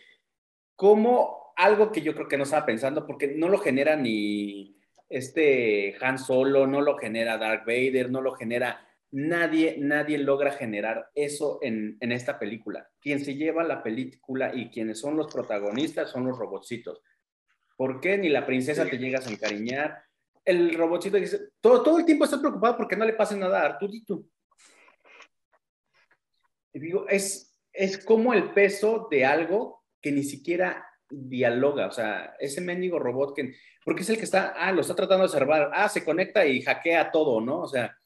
[0.76, 4.76] ¿Cómo algo que yo creo que no estaba pensando, porque no lo genera ni
[5.08, 11.08] este Han Solo, no lo genera Dark Vader, no lo genera nadie, nadie logra generar
[11.14, 12.90] eso en, esta película.
[13.00, 17.00] Quien se lleva la película y quienes son los protagonistas son los robotcitos.
[17.76, 20.02] ¿Por qué ni la princesa te llegas a encariñar?
[20.44, 23.66] El robotcito dice, todo, todo el tiempo estoy preocupado porque no le pase nada a
[23.66, 24.24] Arturito.
[26.72, 32.34] Y digo, es, es como el peso de algo que ni siquiera dialoga, o sea,
[32.40, 35.70] ese mendigo robot que, porque es el que está, ah, lo está tratando de observar,
[35.72, 37.60] ah, se conecta y hackea todo, ¿no?
[37.60, 37.96] O sea,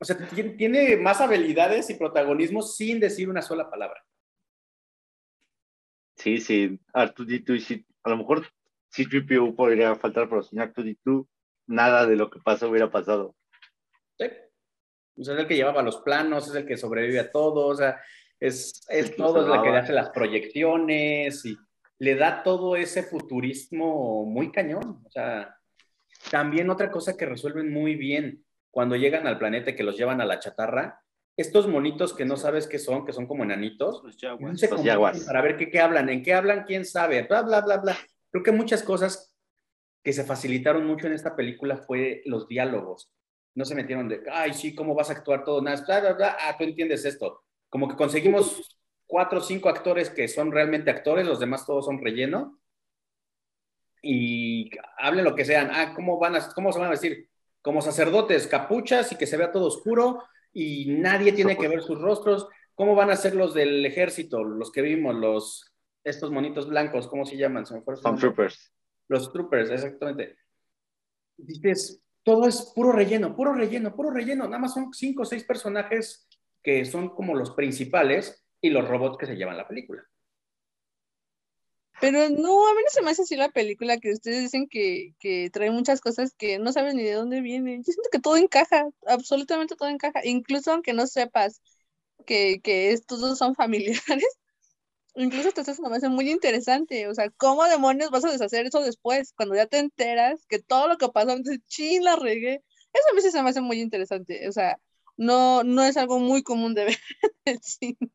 [0.00, 0.16] o sea,
[0.56, 4.02] tiene más habilidades y protagonismo sin decir una sola palabra.
[6.16, 8.46] Sí, sí, Artudito y a lo mejor
[8.88, 11.28] si Tripio podría faltar, pero sin Artudito,
[11.66, 13.36] nada de lo que pasó hubiera pasado.
[14.18, 14.26] Sí.
[15.16, 17.74] O sea, es el que llevaba los planos, es el que sobrevive a todo, o
[17.74, 18.00] sea,
[18.38, 21.56] es, es todo, es el que hace las proyecciones y
[21.98, 25.02] le da todo ese futurismo muy cañón.
[25.04, 25.54] O sea,
[26.30, 30.24] también otra cosa que resuelven muy bien, cuando llegan al planeta que los llevan a
[30.24, 31.02] la chatarra,
[31.36, 34.16] estos monitos que no sabes qué son, que son como enanitos, los
[34.82, 37.96] jaguars, para ver qué, qué hablan, en qué hablan, quién sabe, bla, bla, bla, bla.
[38.30, 39.34] Creo que muchas cosas
[40.02, 43.10] que se facilitaron mucho en esta película fue los diálogos.
[43.54, 45.60] No se metieron de, ay, sí, ¿cómo vas a actuar todo?
[45.60, 46.36] Nada, bla, bla, bla.
[46.40, 47.42] Ah, tú entiendes esto.
[47.68, 52.02] Como que conseguimos cuatro o cinco actores que son realmente actores, los demás todos son
[52.02, 52.60] relleno.
[54.02, 55.70] Y hablen lo que sean.
[55.72, 57.28] Ah, ¿cómo, van a, cómo se van a decir?
[57.62, 62.00] Como sacerdotes, capuchas y que se vea todo oscuro y nadie tiene que ver sus
[62.00, 62.48] rostros.
[62.74, 65.70] ¿Cómo van a ser los del ejército, los que vimos, los
[66.04, 67.66] estos monitos blancos, ¿cómo se llaman?
[67.66, 68.72] Se troopers.
[69.08, 70.38] Los troopers, exactamente.
[71.36, 74.44] Dices, todo es puro relleno, puro relleno, puro relleno.
[74.44, 76.28] Nada más son cinco o seis personajes
[76.62, 80.02] que son como los principales y los robots que se llevan la película.
[82.00, 85.14] Pero no, a mí no se me hace así la película que ustedes dicen que,
[85.20, 87.82] que trae muchas cosas que no saben ni de dónde vienen.
[87.82, 91.60] Yo siento que todo encaja, absolutamente todo encaja, incluso aunque no sepas
[92.26, 94.38] que, que estos dos son familiares,
[95.14, 97.06] incluso te me hace muy interesante.
[97.08, 99.32] O sea, ¿cómo demonios vas a deshacer eso después?
[99.36, 102.62] Cuando ya te enteras que todo lo que pasó, entonces, ching, la regué.
[102.92, 104.48] Eso a mí sí se me hace muy interesante.
[104.48, 104.78] O sea,
[105.18, 106.98] no, no es algo muy común de ver
[107.44, 108.10] en el cine.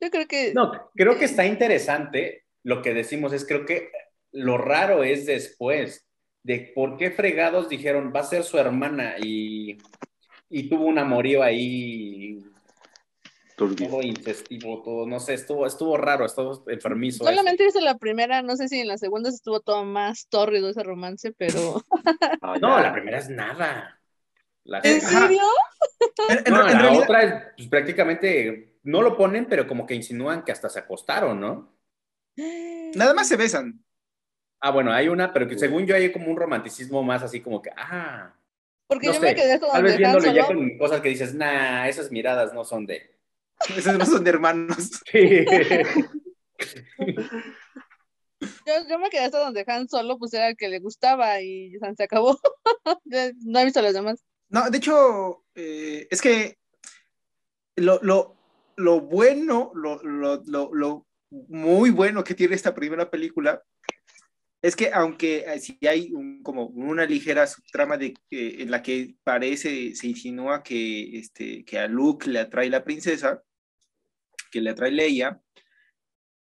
[0.00, 0.54] Yo creo que...
[0.54, 3.92] No, creo que está interesante lo que decimos es, creo que
[4.32, 6.08] lo raro es después
[6.42, 9.78] de por qué fregados dijeron, va a ser su hermana y,
[10.68, 12.38] tuvo un amorío ahí
[13.56, 17.24] todo incestivo, todo, no sé, estuvo, estuvo raro, estuvo enfermizo.
[17.24, 20.82] Solamente hizo la primera, no sé si en la segunda estuvo todo más tórrido ese
[20.82, 21.82] romance, pero...
[22.60, 24.00] no, la primera es nada.
[24.64, 25.42] ¿En serio?
[26.50, 30.68] no, la otra es pues, prácticamente, no lo ponen, pero como que insinúan que hasta
[30.68, 31.73] se acostaron, ¿no?
[32.36, 33.84] Nada más se besan.
[34.60, 37.60] Ah, bueno, hay una, pero que según yo hay como un romanticismo más así como
[37.60, 38.34] que, ah.
[38.86, 42.54] Porque yo me quedé Tal vez viéndolo ya con cosas que dices, nah, esas miradas
[42.54, 43.14] no son de.
[43.76, 45.02] Esas no son de hermanos.
[48.66, 52.02] Yo, me quedé hasta donde Han solo pues era el que le gustaba y se
[52.02, 52.38] acabó.
[53.04, 54.22] no he visto las demás.
[54.48, 56.58] No, de hecho, eh, es que
[57.76, 58.36] lo, lo,
[58.76, 63.62] lo bueno, lo, lo, lo, muy bueno que tiene esta primera película
[64.62, 66.10] Es que aunque eh, si hay
[66.42, 71.86] como una ligera subtrama de, en la que parece, se insinúa que, este, que a
[71.86, 73.42] Luke le atrae la princesa,
[74.50, 75.38] que le atrae Leia,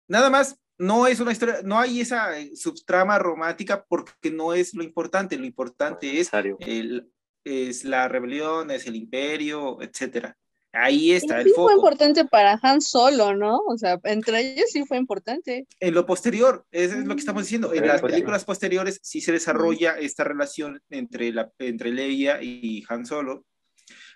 [0.08, 4.74] nada más no es una historia, no hay esa eh, subtrama romántica porque no es
[4.74, 7.12] lo importante, lo importante es, el,
[7.44, 10.36] es la rebelión, es el imperio, etcétera.
[10.72, 11.68] Ahí está el foco.
[11.68, 13.58] fue importante para Han Solo, ¿no?
[13.66, 15.66] O sea, entre ellos sí fue importante.
[15.80, 17.72] En lo posterior, eso es lo que estamos diciendo.
[17.72, 23.06] En las películas posteriores sí se desarrolla esta relación entre, la, entre Leia y Han
[23.06, 23.44] Solo.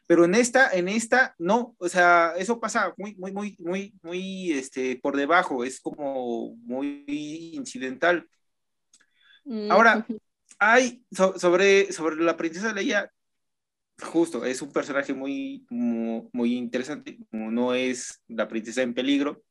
[0.06, 4.52] Pero en esta, en esta, no, o sea, eso pasa muy, muy, muy, muy, muy,
[4.52, 7.04] este, por debajo, es como muy
[7.54, 8.28] incidental.
[9.70, 10.16] Ahora, mm.
[10.58, 13.10] hay sobre, sobre la princesa Leia,
[14.02, 19.42] justo, es un personaje muy, muy, interesante, no es la princesa en peligro,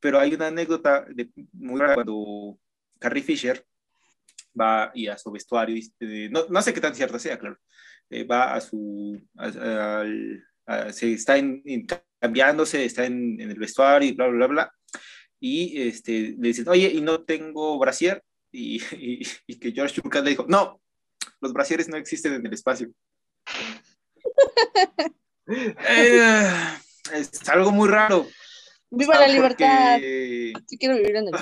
[0.00, 2.58] pero hay una anécdota de, muy rara cuando
[2.98, 3.64] Carrie Fisher
[4.58, 7.58] va y a su vestuario, eh, no, no, sé qué tan cierta sea, claro,
[8.10, 9.20] eh, va a su,
[10.90, 11.34] se está
[12.18, 14.72] cambiándose, está en, el vestuario y bla, bla, bla,
[15.40, 18.82] y este, le dicen, oye, y no tengo brasier, y,
[19.46, 20.80] y, que George Lucas le dijo, no,
[21.40, 22.92] los brasieres no existen en el espacio.
[25.46, 26.50] Eh,
[27.12, 28.26] es algo muy raro.
[28.90, 29.98] Viva la libertad.
[29.98, 31.34] Sí quiero vivir en el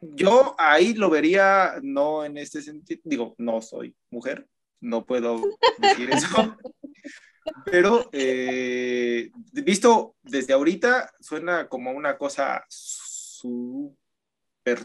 [0.00, 4.46] Yo ahí lo vería, no en este sentido, digo, no soy mujer,
[4.80, 5.42] no puedo
[5.78, 6.56] decir eso,
[7.64, 13.96] pero eh, visto desde ahorita suena como una cosa súper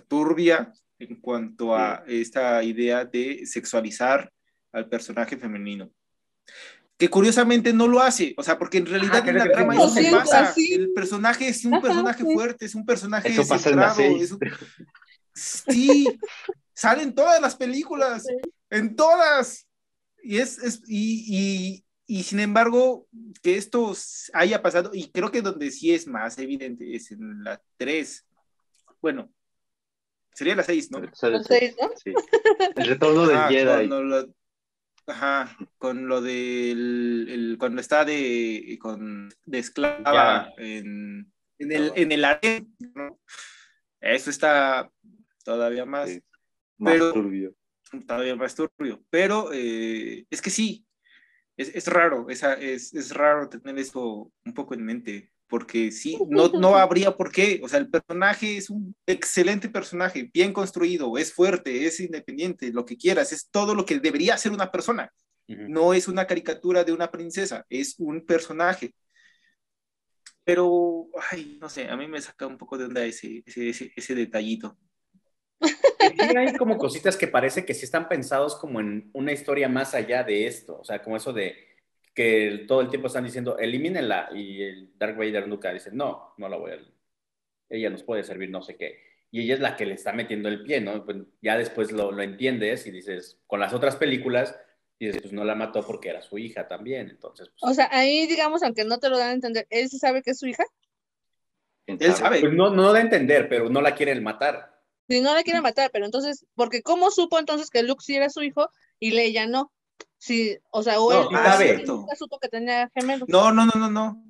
[0.07, 4.31] turbia, en cuanto a esta idea de sexualizar
[4.71, 5.91] al personaje femenino.
[6.97, 10.11] Que curiosamente no lo hace, o sea, porque en realidad en la trama eso se
[10.11, 10.53] pasa.
[10.55, 14.01] El personaje es un personaje fuerte, es un personaje eso centrado.
[15.33, 16.07] Sí,
[16.73, 18.25] salen todas las películas,
[18.69, 19.67] en todas.
[20.23, 23.07] Y es, es y, y, y, sin embargo,
[23.41, 23.95] que esto
[24.33, 28.27] haya pasado, y creo que donde sí es más evidente es en la 3.
[29.01, 29.31] Bueno,
[30.33, 30.99] Sería la 6, ¿no?
[30.99, 31.89] La 6, ¿no?
[31.95, 32.13] Sí.
[32.75, 33.87] El retorno del Jedi.
[33.87, 34.33] Lo,
[35.07, 37.27] ajá, con lo del.
[37.29, 42.63] El, cuando está de, con, de esclava en, en, el, en el área,
[42.95, 43.19] ¿no?
[43.99, 44.89] Eso está
[45.43, 46.09] todavía más.
[46.77, 47.53] más turbio.
[48.07, 49.03] Todavía más turbio.
[49.09, 50.85] Pero eh, es que sí,
[51.57, 56.17] es, es raro, esa, es, es raro tener eso un poco en mente porque sí,
[56.29, 61.17] no, no habría por qué, o sea, el personaje es un excelente personaje, bien construido,
[61.17, 65.13] es fuerte, es independiente, lo que quieras, es todo lo que debería ser una persona.
[65.47, 68.95] No es una caricatura de una princesa, es un personaje.
[70.45, 74.15] Pero, ay, no sé, a mí me saca un poco de onda ese, ese, ese,
[74.15, 74.77] detallito.
[75.59, 80.23] hay como cositas que parece que sí están pensados como en una historia más allá
[80.23, 81.70] de esto, o sea, como eso de
[82.13, 86.49] que todo el tiempo están diciendo, elimínenla, y el Dark Vader nunca dice, no, no
[86.49, 86.79] la voy a,
[87.69, 88.99] ella nos puede servir no sé qué.
[89.31, 91.05] Y ella es la que le está metiendo el pie, ¿no?
[91.05, 94.57] Pues ya después lo, lo entiendes y dices, con las otras películas,
[94.99, 97.49] dices, pues no la mató porque era su hija también, entonces.
[97.59, 100.21] Pues, o sea, ahí, digamos, aunque no te lo dan a entender, ¿él sí sabe
[100.21, 100.65] que es su hija?
[101.87, 102.41] Él sabe.
[102.41, 104.79] Pues no, no da a entender, pero no la quieren matar.
[105.07, 108.29] Sí, no la quieren matar, pero entonces, porque ¿cómo supo entonces que Luke sí era
[108.29, 109.71] su hijo y Leia no?
[110.17, 111.85] Sí, o sea, o no, él
[112.17, 113.27] supo que tenía gemelos.
[113.27, 114.25] No, no, no, no, no.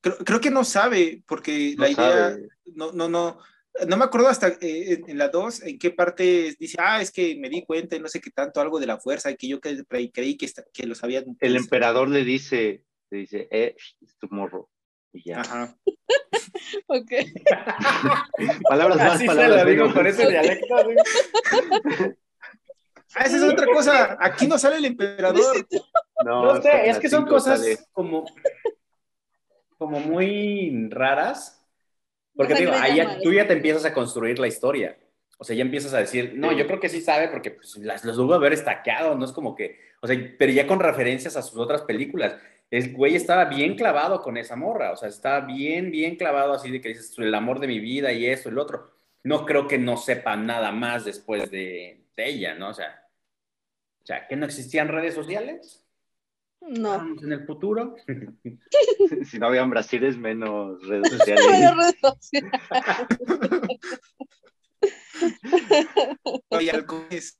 [0.00, 2.36] Creo, creo que no sabe, porque la idea,
[2.74, 3.38] no, no, no,
[3.86, 7.36] no me acuerdo hasta eh, en, la 2 en qué parte dice, ah, es que
[7.36, 9.60] me di cuenta y no sé qué tanto, algo de la fuerza, y que yo
[9.60, 11.24] creí, creí que, que lo sabía.
[11.40, 14.70] El emperador le dice, le dice, eh, es tu morro.
[15.12, 15.40] Y ya.
[15.40, 15.76] Ajá.
[16.86, 17.10] ok.
[18.68, 19.94] palabras más, palabras menos.
[19.94, 20.76] con ese dialecto.
[23.16, 24.18] Ah, esa es otra cosa.
[24.20, 25.66] Aquí no sale el emperador.
[26.22, 28.26] No, sé, es que son cosas como,
[29.78, 31.66] como muy raras.
[32.34, 34.98] Porque digo, ahí tú ya te empiezas a construir la historia.
[35.38, 38.04] O sea, ya empiezas a decir, no, yo creo que sí sabe porque pues, las,
[38.04, 41.42] los a haber estaqueado, no es como que, o sea, pero ya con referencias a
[41.42, 42.36] sus otras películas.
[42.70, 46.70] El güey estaba bien clavado con esa morra, o sea, estaba bien, bien clavado así
[46.70, 48.90] de que dices, el amor de mi vida y eso, el otro.
[49.22, 52.70] No creo que no sepa nada más después de, de ella, ¿no?
[52.70, 53.05] O sea,
[54.06, 55.84] o sea, que no existían redes sociales.
[56.60, 56.94] No.
[56.94, 57.96] en el futuro.
[59.28, 61.44] si no habían brasiles, menos redes sociales.
[61.76, 62.52] redes sociales.
[66.52, 67.36] no hay halcones,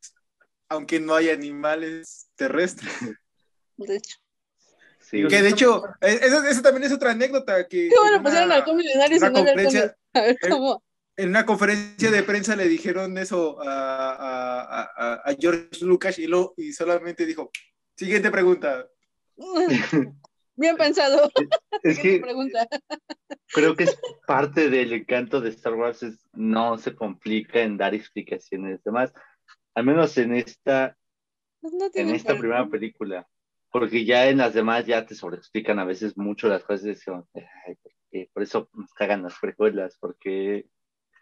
[0.68, 2.92] aunque no hay animales terrestres.
[3.76, 4.16] De hecho.
[4.98, 5.24] Sí.
[5.28, 7.88] Que de hecho, esa, también es otra anécdota que.
[7.88, 9.26] Qué bueno, pusieron halcón milenario y no
[10.14, 10.82] A ver, ¿cómo?
[11.16, 17.26] En una conferencia de prensa le dijeron eso a, George Lucas y, lo, y solamente
[17.26, 17.50] dijo,
[17.96, 18.88] siguiente pregunta.
[20.58, 21.30] Bien pensado.
[21.82, 22.22] Es que
[23.52, 27.94] creo que es parte del encanto de Star Wars, es, no se complica en dar
[27.94, 28.80] explicaciones.
[28.84, 29.12] Además,
[29.74, 30.96] al menos en esta,
[31.60, 33.28] pues en esta primera película,
[33.70, 37.04] porque ya en las demás ya te sobreexplican a veces mucho las cosas.
[38.32, 40.66] por eso nos cagan las precuelas, porque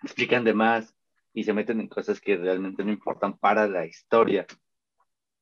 [0.04, 0.94] explican de más
[1.32, 4.46] y se meten en cosas que realmente no importan para la historia.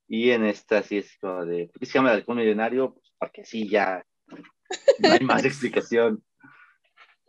[0.09, 2.95] Y en esta sí es como de, ¿por qué se llama el halcón millonario?
[2.95, 4.05] Pues porque sí, ya
[4.99, 6.25] no hay más explicación.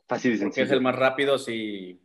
[0.07, 0.65] Fácil y sencillo.
[0.65, 2.01] es el más rápido, sí.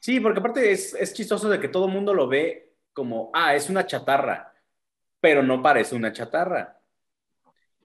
[0.00, 3.54] Sí, porque aparte es, es chistoso de que todo el mundo lo ve como, ah,
[3.54, 4.52] es una chatarra,
[5.20, 6.80] pero no parece una chatarra.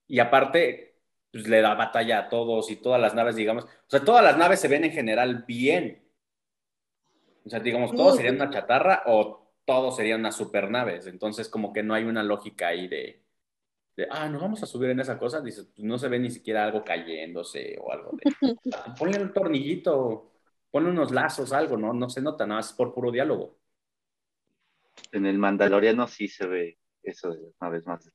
[0.07, 0.94] Y aparte,
[1.35, 4.37] pues le da batalla a todos y todas las naves, digamos, o sea, todas las
[4.37, 6.01] naves se ven en general bien.
[7.45, 11.07] O sea, digamos, todos serían una chatarra o todos serían unas supernaves.
[11.07, 13.21] Entonces, como que no hay una lógica ahí de,
[14.11, 15.41] ah, nos vamos a subir en esa cosa.
[15.41, 18.23] Dice, pues no se ve ni siquiera algo cayéndose o algo de,
[18.97, 20.31] ponle un tornillito,
[20.71, 21.91] ponle unos lazos, algo, ¿no?
[21.91, 23.57] No se nota, nada más por puro diálogo.
[25.11, 28.09] En el Mandaloriano sí se ve eso de una vez más.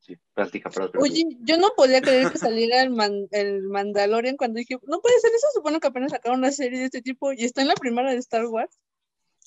[0.00, 4.78] Sí, práctica para Oye, yo no podía creer que saliera el, el Mandalorian cuando dije,
[4.86, 7.60] no puede ser eso, supongo que apenas sacaron una serie de este tipo y está
[7.60, 8.78] en la primera de Star Wars.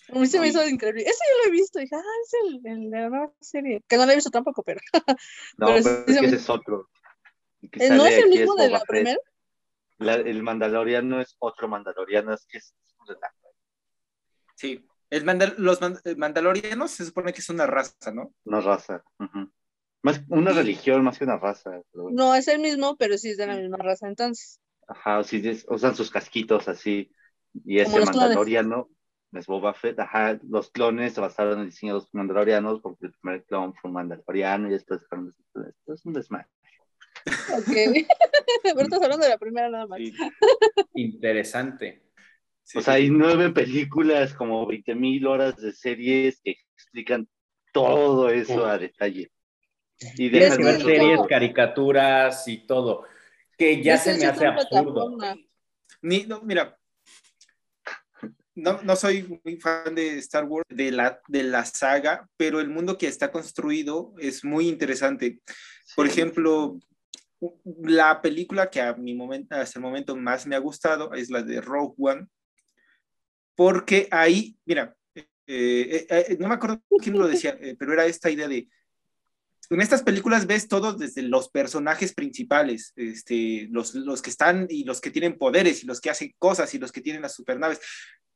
[0.10, 1.04] A mí se me hizo increíble.
[1.04, 1.80] Ese yo lo he visto.
[1.80, 3.84] Dije, ah, es el, el, de la nueva serie.
[3.88, 4.80] Que no lo he visto tampoco, pero.
[5.58, 6.90] No, pero, es que ese es otro.
[7.62, 9.18] Eh, ¿No es el mismo de la primera?
[10.00, 12.34] el Mandaloriano es otro Mandaloriano.
[12.34, 12.74] Es que es.
[14.56, 14.86] Sí.
[15.10, 15.26] El
[15.58, 15.80] los
[16.18, 18.34] Mandalorianos se supone que es una raza, ¿no?
[18.46, 19.04] Una raza.
[20.04, 21.82] Más, una religión más que una raza.
[21.94, 24.60] No, es el mismo, pero sí es de la misma raza entonces.
[24.88, 27.10] Ajá, sí, usan sus casquitos así.
[27.66, 28.90] Y ese Mandaloriano
[29.32, 33.08] es Boba Fett, ajá, los clones se basaron en el diseño de los mandalorianos, porque
[33.08, 36.48] el primer clon fue un mandaloriano y después fueron esto es un desmadre.
[37.26, 37.68] Ok,
[38.64, 40.00] pero estás hablando de la primera nada más.
[40.94, 42.04] Interesante.
[42.76, 47.28] o sea, hay nueve películas, como 20 mil horas de series que explican
[47.72, 49.32] todo eso a detalle.
[50.18, 53.06] Y de ver series, caricaturas y todo,
[53.58, 55.18] que ya se me hace absurdo.
[56.02, 56.78] Ni, no, mira,
[58.56, 62.70] no, no soy muy fan de Star Wars, de la, de la saga, pero el
[62.70, 65.40] mundo que está construido es muy interesante.
[65.96, 66.78] Por ejemplo,
[67.82, 71.42] la película que a mi momento, hasta el momento más me ha gustado es la
[71.42, 72.28] de Rogue One,
[73.56, 78.30] porque ahí, mira, eh, eh, eh, no me acuerdo quién lo decía, pero era esta
[78.30, 78.68] idea de,
[79.76, 84.84] en estas películas ves todo desde los personajes principales, este, los, los que están y
[84.84, 87.80] los que tienen poderes y los que hacen cosas y los que tienen las supernaves.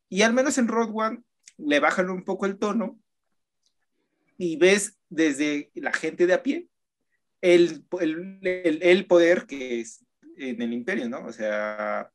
[0.08, 1.20] Y al menos en Road One
[1.58, 2.98] le bajan un poco el tono
[4.38, 6.68] y ves desde la gente de a pie
[7.40, 7.84] el,
[8.42, 10.04] el, poder que es
[10.36, 11.24] en el imperio, ¿no?
[11.26, 12.10] O sea,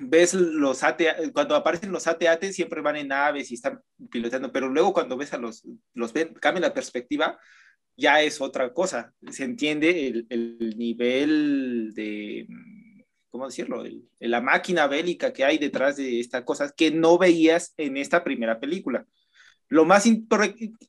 [0.00, 1.02] ves los AT,
[1.32, 5.32] cuando aparecen los AT-AT siempre van en naves y están pilotando, pero luego cuando ves
[5.32, 5.64] a los,
[5.94, 7.38] los ven, cambia la perspectiva,
[7.98, 9.12] ya es otra cosa.
[9.30, 12.46] Se entiende el, el nivel de
[13.30, 13.84] ¿cómo decirlo?
[14.18, 18.58] la máquina bélica que hay detrás de esta cosa que no veías en esta primera
[18.58, 19.06] película.
[19.68, 20.06] Lo más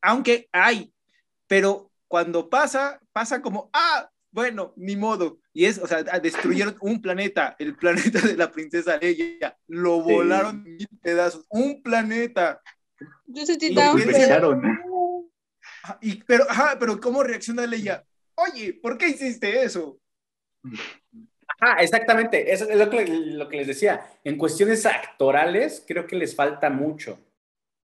[0.02, 0.94] aunque hay,
[1.48, 5.40] pero cuando pasa, pasa como, ah, bueno, ni modo.
[5.54, 10.64] Y es, o sea, destruyeron un planeta, el planeta de la princesa Leia, lo volaron
[10.66, 12.62] en mil pedazos, un planeta.
[13.28, 13.76] Yo sentí
[16.26, 18.04] pero, ajá, pero ¿cómo reacciona Leia?
[18.36, 20.00] Oye, ¿por qué hiciste eso?
[21.60, 22.52] Ah, exactamente.
[22.52, 24.06] Eso es lo que, lo que les decía.
[24.24, 27.20] En cuestiones actorales, creo que les falta mucho.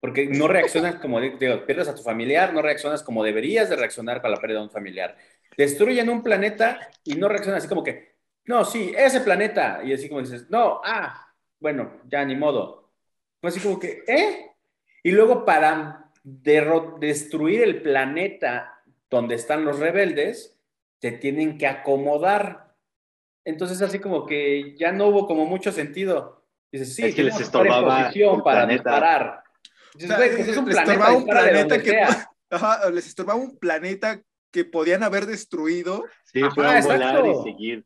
[0.00, 4.20] Porque no reaccionas como, digo, pierdes a tu familiar, no reaccionas como deberías de reaccionar
[4.20, 5.16] con la pérdida de un familiar.
[5.56, 9.80] Destruyen un planeta y no reaccionas así como que, no, sí, ese planeta.
[9.82, 12.92] Y así como dices, no, ah, bueno, ya ni modo.
[13.40, 14.50] Pues así como que, ¿eh?
[15.02, 20.58] Y luego para destruir el planeta donde están los rebeldes,
[20.98, 22.64] te tienen que acomodar
[23.44, 26.46] entonces así como que ya no hubo como mucho sentido.
[26.72, 28.10] Dices, sí, es que les estorbaba
[28.42, 29.42] para disparar.
[29.96, 32.06] es un planeta, un planeta que
[32.92, 34.20] les estorbaba un planeta
[34.50, 36.04] que podían haber destruido.
[36.24, 37.84] Sí, puedan volar y seguir.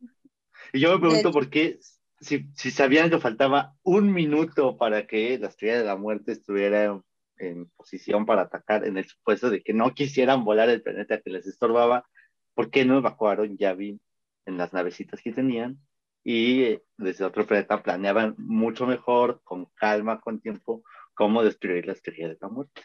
[0.72, 1.78] Y yo me pregunto por qué,
[2.20, 7.00] si, si, sabían que faltaba un minuto para que la estrella de la muerte estuviera
[7.38, 11.30] en, posición para atacar, en el supuesto de que no quisieran volar el planeta que
[11.30, 12.08] les estorbaba,
[12.54, 14.00] ¿por qué no evacuaron Yavin
[14.46, 15.78] en las navecitas que tenían
[16.24, 20.82] y desde otro planeta planeaban mucho mejor, con calma, con tiempo,
[21.14, 22.82] cómo destruir la estrella de la muerte.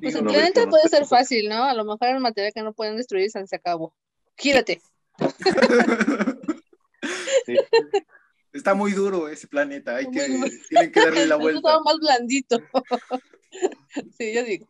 [0.00, 1.64] Pues el planeta puede ser fácil, ¿no?
[1.64, 3.94] A lo mejor el material que no pueden destruir se acabó.
[4.36, 4.80] Gírate.
[8.52, 10.20] Está muy duro ese planeta, hay que,
[10.68, 11.58] tienen que darle la vuelta.
[11.58, 12.58] Estaba más blandito.
[14.18, 14.68] sí, yo digo.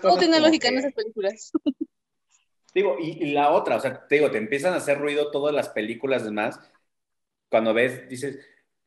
[0.00, 1.52] Todo tiene lógica en esas películas.
[2.74, 5.70] Digo, y, la otra, o sea, te digo, te empiezan a hacer ruido todas las
[5.70, 6.60] películas demás.
[7.48, 8.38] Cuando ves, dices,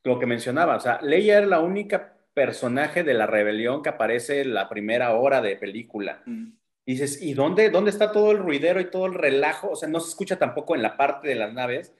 [0.04, 4.42] lo que mencionaba, o sea, Leia era la única personaje de la rebelión que aparece
[4.42, 6.24] en la primera hora de película.
[6.26, 6.54] Mm.
[6.86, 9.72] dices, ¿y dónde, dónde está todo el ruidero y todo el relajo?
[9.72, 11.94] O sea, no se escucha tampoco en la parte de las naves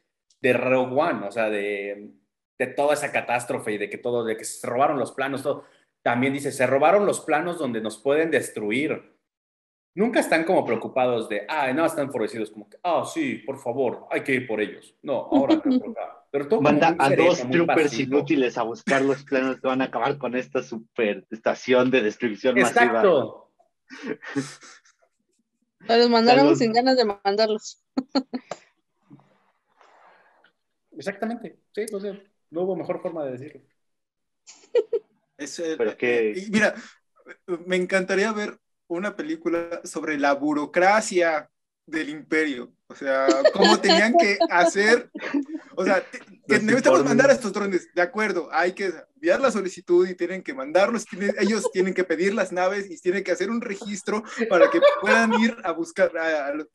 [0.44, 2.12] de Rogue One, o sea, de,
[2.60, 5.64] de toda esa catástrofe y de que todo, de que se robaron los planos, todo.
[6.04, 9.14] También dice, se robaron los planos donde nos pueden destruir
[9.96, 14.08] nunca están como preocupados de, ah, no, están enfurecidos, como que, ah, sí, por favor,
[14.12, 14.96] hay que ir por ellos.
[15.02, 15.62] No, ahora
[16.32, 20.18] Pero todo Manda a dos troopers inútiles a buscar los planos que van a acabar
[20.18, 23.52] con esta super estación de destrucción Exacto.
[23.88, 25.98] masiva.
[25.98, 27.84] los mandaron sin ganas de mandarlos.
[30.98, 31.86] Exactamente, sí,
[32.50, 33.62] no hubo mejor forma de decirlo.
[35.78, 36.48] Pero que...
[36.52, 36.76] mira,
[37.66, 41.50] me encantaría ver una película sobre la burocracia
[41.86, 42.74] del imperio.
[42.88, 45.10] O sea, cómo tenían que hacer,
[45.76, 46.04] o sea,
[46.48, 50.44] que necesitamos mandar a estos drones, de acuerdo, hay que enviar la solicitud y tienen
[50.44, 51.06] que mandarlos,
[51.40, 55.34] ellos tienen que pedir las naves y tienen que hacer un registro para que puedan
[55.40, 56.12] ir a buscar,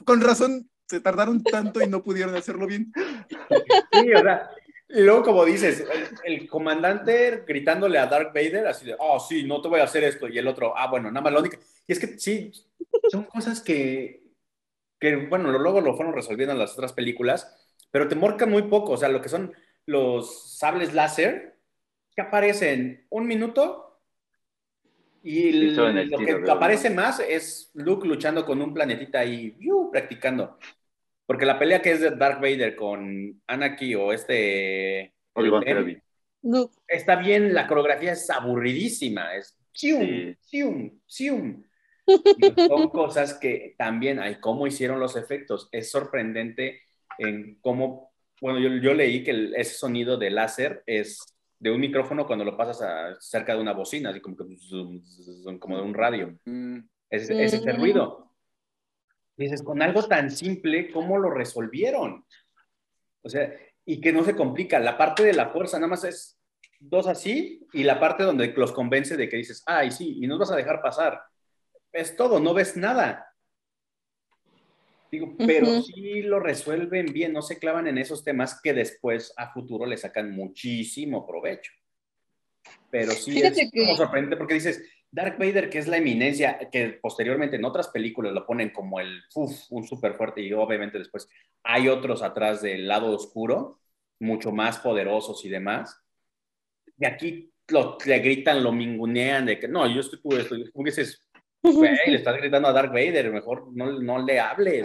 [0.04, 2.92] con razón se tardaron tanto y no pudieron hacerlo bien.
[3.92, 4.50] Sí, o sea,
[4.88, 5.84] y luego, como dices,
[6.24, 10.02] el, comandante gritándole a Dark Vader, así de, oh, sí, no te voy a hacer
[10.04, 10.28] esto.
[10.28, 11.58] Y el otro, ah, bueno, nada más lo único.
[11.86, 12.52] Y es que sí,
[13.10, 14.22] son cosas que,
[14.98, 17.54] que, bueno, luego lo fueron resolviendo en las otras películas,
[17.90, 18.92] pero te morcan muy poco.
[18.92, 19.52] O sea, lo que son
[19.84, 21.58] los sables láser,
[22.16, 24.00] que aparecen un minuto
[25.22, 29.54] y lo que aparece más es Luke luchando con un planetita ahí,
[29.92, 30.58] practicando.
[31.28, 35.12] Porque la pelea que es de Dark Vader con Anakin o este...
[36.86, 41.62] Está bien, la coreografía es aburridísima, es chium, chium, chium.
[42.68, 45.68] son cosas que también hay cómo hicieron los efectos.
[45.70, 46.80] Es sorprendente
[47.18, 52.46] en cómo, bueno, yo, leí que ese sonido de láser es de un micrófono cuando
[52.46, 56.38] lo pasas a, cerca de una bocina, así como, que, como de un radio.
[56.46, 56.78] Mm.
[57.10, 58.27] Es, es ese ruido
[59.44, 62.24] dices, con algo tan simple, ¿cómo lo resolvieron?
[63.22, 63.52] O sea,
[63.84, 64.78] y que no se complica.
[64.78, 66.38] La parte de la fuerza nada más es
[66.80, 70.38] dos así y la parte donde los convence de que dices, ay, sí, y nos
[70.38, 71.22] vas a dejar pasar.
[71.92, 73.34] Es todo, no ves nada.
[75.10, 79.52] Digo, pero sí lo resuelven bien, no se clavan en esos temas que después a
[79.52, 81.72] futuro le sacan muchísimo provecho.
[82.90, 87.56] Pero sí es como sorprendente porque dices, Dark Vader, que es la eminencia, que posteriormente
[87.56, 91.28] en otras películas lo ponen como el, uf, un súper fuerte y obviamente después
[91.62, 93.80] hay otros atrás del lado oscuro,
[94.20, 96.02] mucho más poderosos y demás.
[96.98, 100.56] Y aquí lo, le gritan, lo mingunean de que no, yo estoy puro esto.
[100.72, 101.26] Como que dices,
[101.62, 104.84] le estás gritando a Dark Vader, mejor no, no le hables.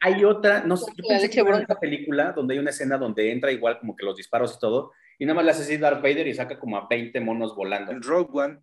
[0.00, 3.30] hay otra, no sé, yo pensé que era esta película donde hay una escena donde
[3.30, 6.00] entra igual como que los disparos y todo, y nada más le hace así Darth
[6.00, 7.92] Vader y saca como a 20 monos volando.
[7.92, 8.58] En Rogue One.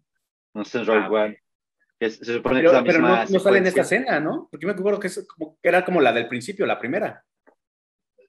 [0.56, 1.44] No sé, Rogue ah, One.
[2.00, 4.48] se supone pero, que es la no, no, sale en esta escena, ¿no?
[4.50, 7.24] Porque yo me acuerdo que, es como, que era como la del principio, la primera.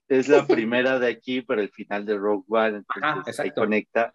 [0.07, 4.13] Es la primera de aquí, pero el final de Rogue One, entonces ahí conecta.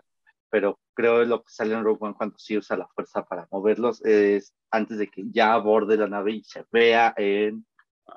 [0.49, 4.01] Pero creo lo que sale en Rogue One cuando sí usa la fuerza para moverlos
[4.05, 7.67] es antes de que ya aborde la nave y se vea en,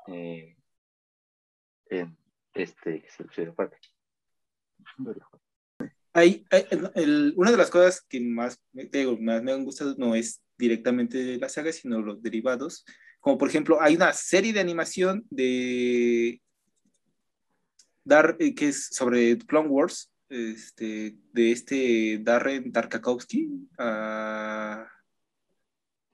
[0.06, 0.56] eh,
[1.90, 2.16] en
[2.54, 3.24] este, se
[7.36, 11.72] una de las cosas que más, más me han gustado no es directamente la saga,
[11.72, 12.84] sino los derivados.
[13.20, 16.40] Como por ejemplo, hay una serie de animación de
[18.04, 23.48] Dar, eh, que es sobre Clone Wars, este, de este Darren Tarkakowski.
[23.78, 24.88] Ah,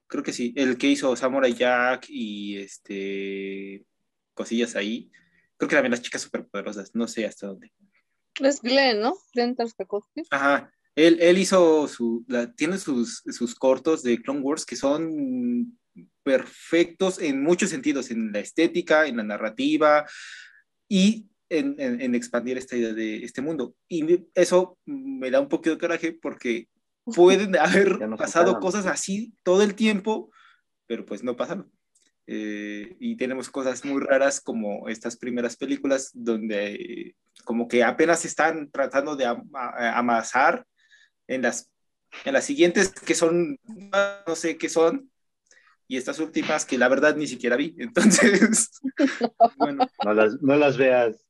[0.07, 3.86] creo que sí, el que hizo Samurai Jack y este
[4.34, 5.11] cosillas ahí.
[5.57, 7.72] Creo que también las chicas superpoderosas, no sé hasta dónde.
[8.41, 9.16] Es Glenn, ¿no?
[9.32, 10.22] Glenn Tartakovsky.
[10.30, 10.70] Ajá.
[10.97, 12.24] Él, él hizo su,
[12.57, 15.76] tiene sus, sus cortos de Clone Wars que son
[16.22, 20.07] perfectos en muchos sentidos, en la estética, en la narrativa
[20.89, 23.74] y en, en, expandir esta idea de este mundo.
[23.89, 26.68] Y eso me da un poquito de coraje porque
[27.05, 30.30] pueden haber pasado cosas así todo el tiempo,
[30.87, 31.70] pero pues no pasaron.
[32.26, 38.70] Eh, y tenemos cosas muy raras como estas primeras películas donde como que apenas están
[38.70, 40.66] tratando de amasar
[41.26, 41.70] en las,
[42.24, 43.58] en las siguientes que son,
[44.26, 45.10] no sé qué son,
[45.86, 47.74] y estas últimas que la verdad ni siquiera vi.
[47.78, 48.70] Entonces,
[49.58, 49.86] bueno.
[50.04, 51.26] No las, no las veas.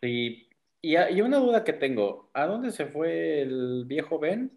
[0.00, 0.48] Sí,
[0.80, 4.50] y, y, una duda que tengo, ¿a dónde se fue el viejo Ben?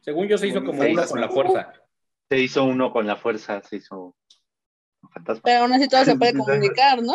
[0.00, 1.72] Según yo se hizo como uno con la fuerza.
[2.30, 4.16] Se hizo uno con la fuerza, se hizo
[5.12, 5.42] fantasma.
[5.44, 7.14] Pero aún así todo se puede comunicar, ¿no?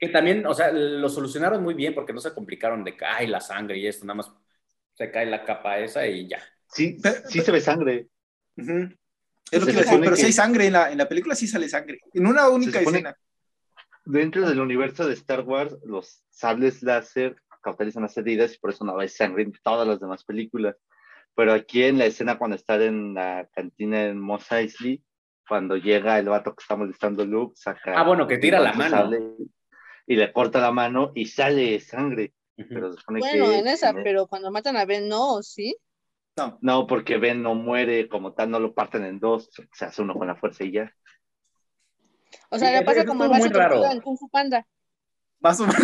[0.00, 3.26] Que también, o sea, lo solucionaron muy bien porque no se complicaron de que, ay,
[3.26, 4.32] la sangre y esto, nada más
[4.94, 6.42] se cae la capa esa y ya.
[6.68, 6.98] Sí,
[7.28, 8.08] sí se ve sangre.
[8.56, 11.34] Es lo que iba a decir, pero sí hay sangre en la, en la película,
[11.34, 12.00] sí sale sangre.
[12.14, 13.14] En una única escena.
[14.06, 18.84] Dentro del universo de Star Wars, los sables láser cauterizan las heridas y por eso
[18.84, 20.76] no hay sangre en todas las demás películas.
[21.36, 25.04] Pero aquí en la escena cuando está en la cantina en Mos Eisley,
[25.46, 27.98] cuando llega el vato que está molestando Luke, saca...
[27.98, 29.10] Ah, bueno, que tira la mano.
[30.06, 32.32] Y le corta la mano y sale sangre.
[33.08, 35.76] bueno, en esa, pero cuando matan a Ben, no, ¿sí?
[36.36, 36.58] No.
[36.62, 40.14] No, porque Ben no muere como tal, no lo parten en dos, se hace uno
[40.14, 40.92] con la fuerza y ya.
[42.48, 43.84] O sea, le pasa como el raro.
[43.84, 44.66] en Kung Fu Panda.
[45.40, 45.80] Más o menos.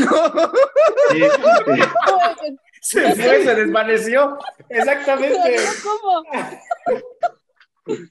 [1.10, 1.20] Sí,
[2.82, 4.38] Se fue, se desvaneció.
[4.68, 5.56] Exactamente.
[5.84, 6.24] ¿Cómo?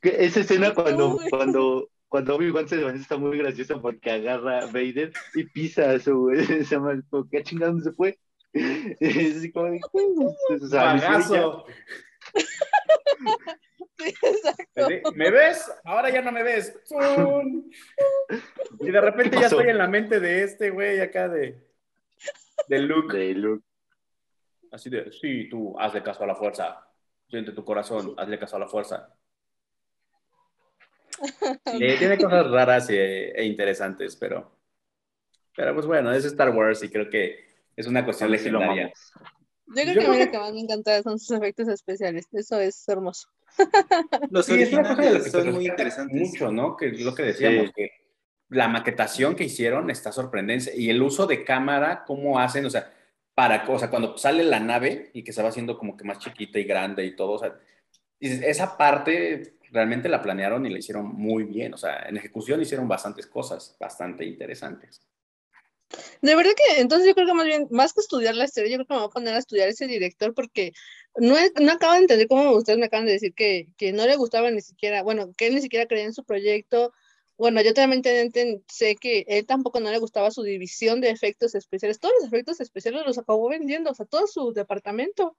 [0.01, 5.11] Esa escena cuando, cuando, cuando Obi-Wan se desvanece está muy graciosa porque agarra a Vader
[5.35, 6.79] y pisa a su esa
[7.29, 8.17] ¿qué chingados se fue?
[8.53, 9.79] Es así como de,
[10.71, 11.65] Pagazo.
[15.15, 15.71] ¿Me ves?
[15.83, 16.73] Ahora ya no me ves.
[18.79, 21.63] Y de repente ya estoy en la mente de este güey acá de,
[22.67, 23.15] de Luke.
[23.15, 23.70] De Luke.
[24.71, 26.87] Así de, sí, tú hazle caso a la fuerza.
[27.29, 29.13] Siente tu corazón, hazle caso a la fuerza.
[31.77, 34.57] tiene cosas raras e, e, interesantes, pero,
[35.55, 37.45] pero pues bueno, es Star Wars y creo que
[37.75, 38.91] es una cuestión legendaria.
[39.67, 42.27] Yo creo que a mí lo que más me encanta son sus efectos especiales.
[42.31, 43.27] Eso es hermoso.
[44.29, 46.19] Los sí, es una cosa son muy interesantes.
[46.19, 46.75] Mucho, ¿no?
[46.75, 47.91] Que es lo que decíamos, que
[48.49, 52.91] la maquetación que hicieron está sorprendente y el uso de cámara, cómo hacen, o sea,
[53.41, 56.19] para, o sea, cuando sale la nave y que se va haciendo como que más
[56.19, 57.59] chiquita y grande y todo, o sea,
[58.19, 62.87] esa parte realmente la planearon y la hicieron muy bien, o sea, en ejecución hicieron
[62.87, 65.01] bastantes cosas bastante interesantes.
[66.21, 68.77] De verdad que entonces yo creo que más bien, más que estudiar la historia, yo
[68.77, 70.73] creo que me voy a poner a estudiar ese director porque
[71.15, 74.17] no, no acabo de entender cómo ustedes me acaban de decir que, que no le
[74.17, 76.93] gustaba ni siquiera, bueno, que él ni siquiera creía en su proyecto.
[77.41, 78.03] Bueno, yo también
[78.67, 81.99] sé que él tampoco no le gustaba su división de efectos especiales.
[81.99, 85.35] Todos los efectos especiales los acabó vendiendo, o sea, todo su departamento.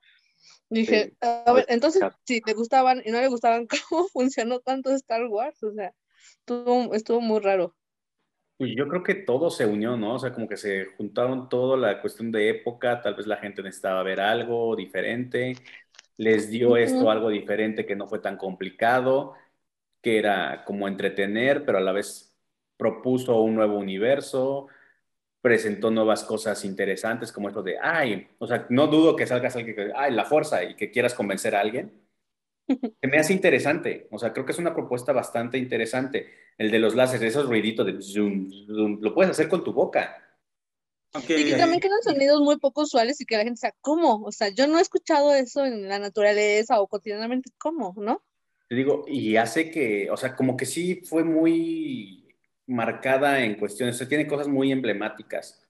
[0.68, 5.28] Dije, a ver, entonces, si le gustaban y no le gustaban, ¿cómo funcionó tanto Star
[5.28, 5.62] Wars?
[5.62, 5.94] O sea,
[6.40, 7.76] estuvo, estuvo muy raro.
[8.56, 10.16] Pues yo creo que todo se unió, ¿no?
[10.16, 13.62] O sea, como que se juntaron todo, la cuestión de época, tal vez la gente
[13.62, 15.54] necesitaba ver algo diferente,
[16.16, 19.34] les dio esto algo diferente que no fue tan complicado,
[20.02, 22.36] que era como entretener, pero a la vez
[22.76, 24.66] propuso un nuevo universo,
[25.40, 29.76] presentó nuevas cosas interesantes como esto de, ay, o sea, no dudo que salgas alguien
[29.76, 31.92] que, ay, la fuerza y que quieras convencer a alguien.
[32.68, 36.78] Se me hace interesante, o sea, creo que es una propuesta bastante interesante el de
[36.78, 40.18] los láseres, esos ruiditos de zoom, zoom, lo puedes hacer con tu boca.
[41.14, 44.22] Y que también quedan sonidos muy poco usuales y que la gente sea, ¿cómo?
[44.22, 47.94] O sea, yo no he escuchado eso en la naturaleza o cotidianamente, ¿cómo?
[47.98, 48.22] ¿No?
[48.72, 52.26] Te digo, y hace que, o sea, como que sí fue muy
[52.66, 55.62] marcada en cuestiones, o sea, tiene cosas muy emblemáticas,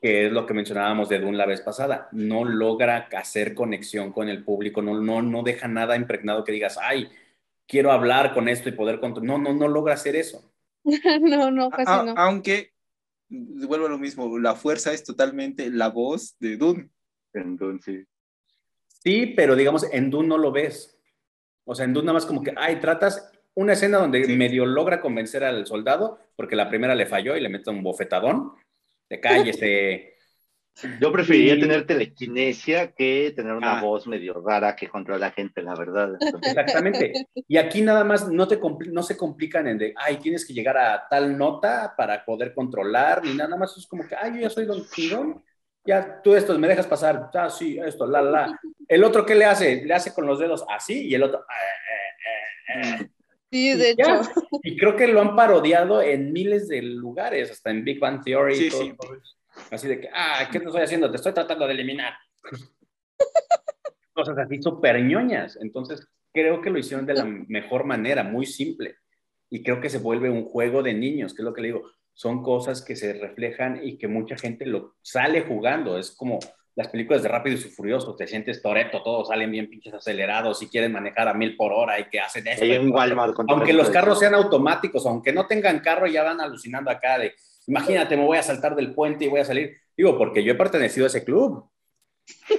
[0.00, 4.30] que es lo que mencionábamos de Dune la vez pasada, no logra hacer conexión con
[4.30, 7.10] el público, no, no, no deja nada impregnado que digas, ay,
[7.66, 9.38] quiero hablar con esto y poder controlar.
[9.38, 10.50] No, no, no logra hacer eso.
[11.20, 12.14] no, no, casi no.
[12.16, 12.72] Aunque,
[13.28, 16.88] vuelvo a lo mismo, la fuerza es totalmente la voz de Dune.
[17.34, 18.06] En Dune, sí.
[18.86, 20.95] Sí, pero digamos, en Dune no lo ves.
[21.66, 25.00] O sea, en Dune nada más como que, ay, tratas una escena donde medio logra
[25.00, 28.52] convencer al soldado, porque la primera le falló y le mete un bofetadón,
[29.20, 30.16] calle, este
[31.00, 33.82] yo preferiría tener telequinesia que tener una ah.
[33.82, 36.18] voz medio rara que controla a la gente, la verdad.
[36.42, 37.28] Exactamente.
[37.48, 38.60] Y aquí nada más no, te
[38.92, 43.24] no se complican en de, ay, tienes que llegar a tal nota para poder controlar,
[43.24, 43.76] ni nada más.
[43.76, 45.42] Es como que, ay, yo ya soy Don Quirón,
[45.86, 48.60] ya tú esto, me dejas pasar, ah, sí, esto, la, la.
[48.88, 49.84] El otro, ¿qué le hace?
[49.84, 53.10] Le hace con los dedos así y el otro, eh, eh, eh,
[53.50, 54.22] Sí, de hecho.
[54.62, 58.56] Y creo que lo han parodiado en miles de lugares, hasta en Big Bang Theory.
[58.56, 58.94] Sí, sí.
[59.70, 61.10] Así de que, ah, ¿qué te estoy haciendo?
[61.10, 62.14] Te estoy tratando de eliminar.
[64.12, 65.58] Cosas así súper ñoñas.
[65.60, 68.96] Entonces, creo que lo hicieron de la mejor manera, muy simple.
[69.48, 71.90] Y creo que se vuelve un juego de niños, que es lo que le digo.
[72.16, 75.98] Son cosas que se reflejan y que mucha gente lo sale jugando.
[75.98, 76.38] Es como
[76.74, 80.68] las películas de Rápido y Furioso, te sientes toreto, todos salen bien pinches acelerados y
[80.68, 82.64] quieren manejar a mil por hora y que hacen esto.
[83.48, 87.34] aunque los carros sean automáticos, aunque no tengan carro, ya van alucinando acá de,
[87.66, 89.76] imagínate, me voy a saltar del puente y voy a salir.
[89.94, 91.68] Digo, porque yo he pertenecido a ese club.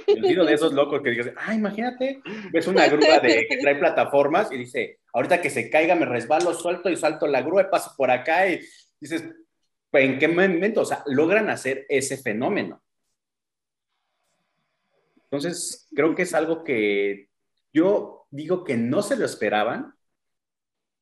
[0.06, 3.74] El sido de esos locos que dices, ah, imagínate, ves una grúa de, que trae
[3.74, 7.70] plataformas y dice, ahorita que se caiga me resbalo, suelto y salto la grúa y
[7.70, 8.60] paso por acá y
[9.00, 9.24] dices,
[9.92, 10.82] ¿en qué momento?
[10.82, 12.82] O sea, logran hacer ese fenómeno.
[15.24, 17.28] Entonces, creo que es algo que
[17.72, 19.94] yo digo que no se lo esperaban,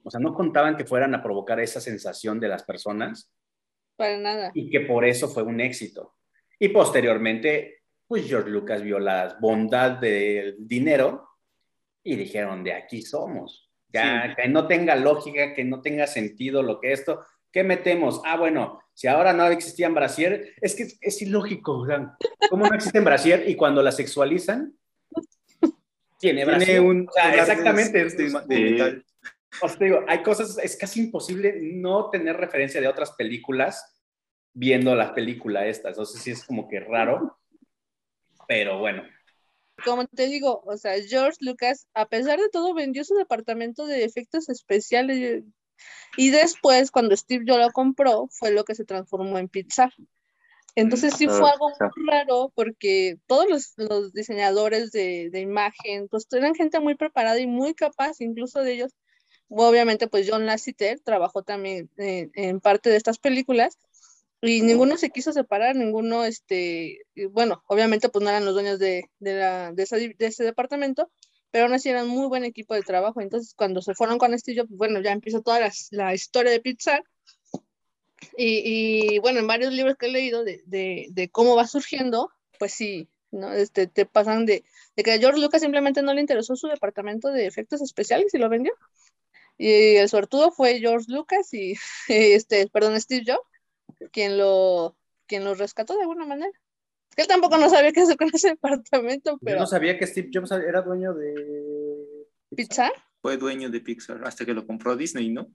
[0.02, 3.32] o sea, no contaban que fueran a provocar esa sensación de las personas.
[3.96, 4.50] Para nada.
[4.54, 6.16] Y que por eso fue un éxito.
[6.58, 11.28] Y posteriormente, pues George Lucas vio la bondad del dinero
[12.02, 13.70] y dijeron, de aquí somos.
[13.88, 18.20] Ya, que no tenga lógica, que no tenga sentido lo que esto, ¿qué metemos?
[18.24, 21.86] Ah, bueno, si ahora no existían brasier, es que es, ilógico, o
[22.48, 24.74] ¿cómo no existen brasier y cuando la sexualizan?
[26.18, 27.08] Tiene, tiene un...
[27.34, 28.06] exactamente.
[29.78, 33.96] digo, hay cosas, es casi imposible no tener referencia de otras películas
[34.54, 35.90] viendo la película esta.
[35.90, 37.38] Entonces sí es como que raro,
[38.48, 39.02] pero bueno.
[39.84, 44.04] Como te digo, o sea, George Lucas, a pesar de todo, vendió su departamento de
[44.04, 45.44] efectos especiales.
[46.16, 49.92] Y después, cuando Steve Jobs lo compró, fue lo que se transformó en Pixar.
[50.76, 56.80] Entonces sí fue algo muy raro porque todos los, diseñadores de, imagen, pues eran gente
[56.80, 58.92] muy preparada y muy capaz, incluso de ellos.
[59.48, 63.78] Obviamente, pues John Lasseter trabajó también en, parte de estas películas
[64.42, 66.98] y ninguno se quiso separar, ninguno, este,
[67.30, 69.32] bueno, obviamente pues no eran los dueños de, de,
[69.74, 71.10] de ese departamento,
[71.56, 73.22] pero aún así eran muy buen equipo de trabajo.
[73.22, 75.58] Entonces, cuando se fueron con este pues, bueno, ya empieza toda
[75.90, 77.02] la, historia de Pixar.
[78.36, 83.08] Y, bueno, en varios libros que he leído de, de, cómo va surgiendo, pues sí,
[83.30, 83.54] ¿no?
[83.54, 84.64] Este, te pasan de,
[84.96, 88.38] de, que a George Lucas simplemente no le interesó su departamento de efectos especiales y
[88.38, 88.74] lo vendió.
[89.56, 91.72] Y el sortudo fue George Lucas y,
[92.08, 94.94] este, perdón, Steve Jobs, quien lo,
[95.24, 96.52] quien lo rescató de alguna manera.
[97.16, 99.56] Él tampoco no sabía qué hacer con ese departamento, pero...
[99.56, 102.26] Yo no sabía que Steve Jobs era dueño de...
[102.54, 102.92] ¿Pixar?
[103.22, 105.50] Fue dueño de Pixar hasta que lo compró Disney, ¿no?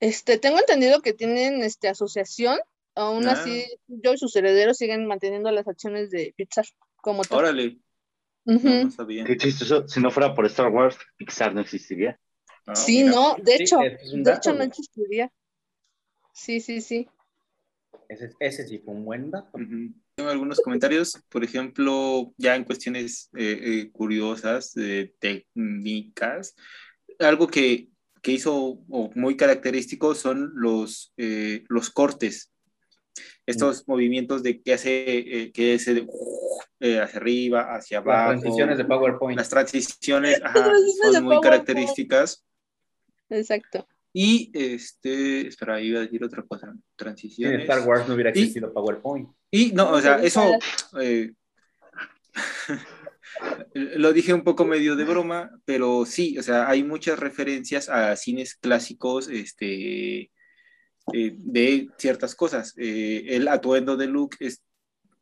[0.00, 2.58] Este, tengo entendido que tienen este, asociación,
[2.94, 3.32] aún ah.
[3.32, 7.38] así yo y sus herederos siguen manteniendo las acciones de Pixar como tal.
[7.38, 7.78] Órale.
[8.44, 9.24] no, sabía.
[9.24, 12.18] Qué chistoso, si no fuera por Star Wars, Pixar no existiría.
[12.66, 15.30] Ah, sí, no, de hecho, de hecho no existiría.
[16.32, 17.08] Sí, sí, sí.
[18.08, 19.58] Ese, ese sí fue un buen dato.
[20.14, 26.56] Tengo algunos comentarios, por ejemplo, ya en cuestiones eh, eh, curiosas, de técnicas.
[27.18, 27.88] Algo que,
[28.22, 28.80] que hizo
[29.14, 32.50] muy característico son los, eh, los cortes.
[33.44, 33.90] Estos mm.
[33.90, 36.06] movimientos de que hace, que hace
[36.80, 38.32] hacia arriba, hacia abajo.
[38.32, 39.38] Las transiciones de PowerPoint.
[39.38, 40.40] Las transiciones
[41.12, 42.44] son muy características.
[43.28, 43.86] Exacto.
[44.12, 47.56] Y este, espera, iba a decir otra cosa, transiciones.
[47.56, 49.28] En Star Wars no hubiera existido PowerPoint.
[49.50, 50.50] Y no, o sea, eso
[51.00, 51.32] eh,
[53.74, 58.16] lo dije un poco medio de broma, pero sí, o sea, hay muchas referencias a
[58.16, 60.30] cines clásicos, este,
[61.12, 62.74] eh, de ciertas cosas.
[62.76, 64.62] Eh, el atuendo de Luke es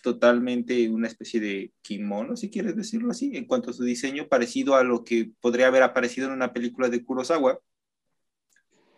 [0.02, 4.76] totalmente una especie de kimono, si quieres decirlo así, en cuanto a su diseño, parecido
[4.76, 7.58] a lo que podría haber aparecido en una película de Kurosawa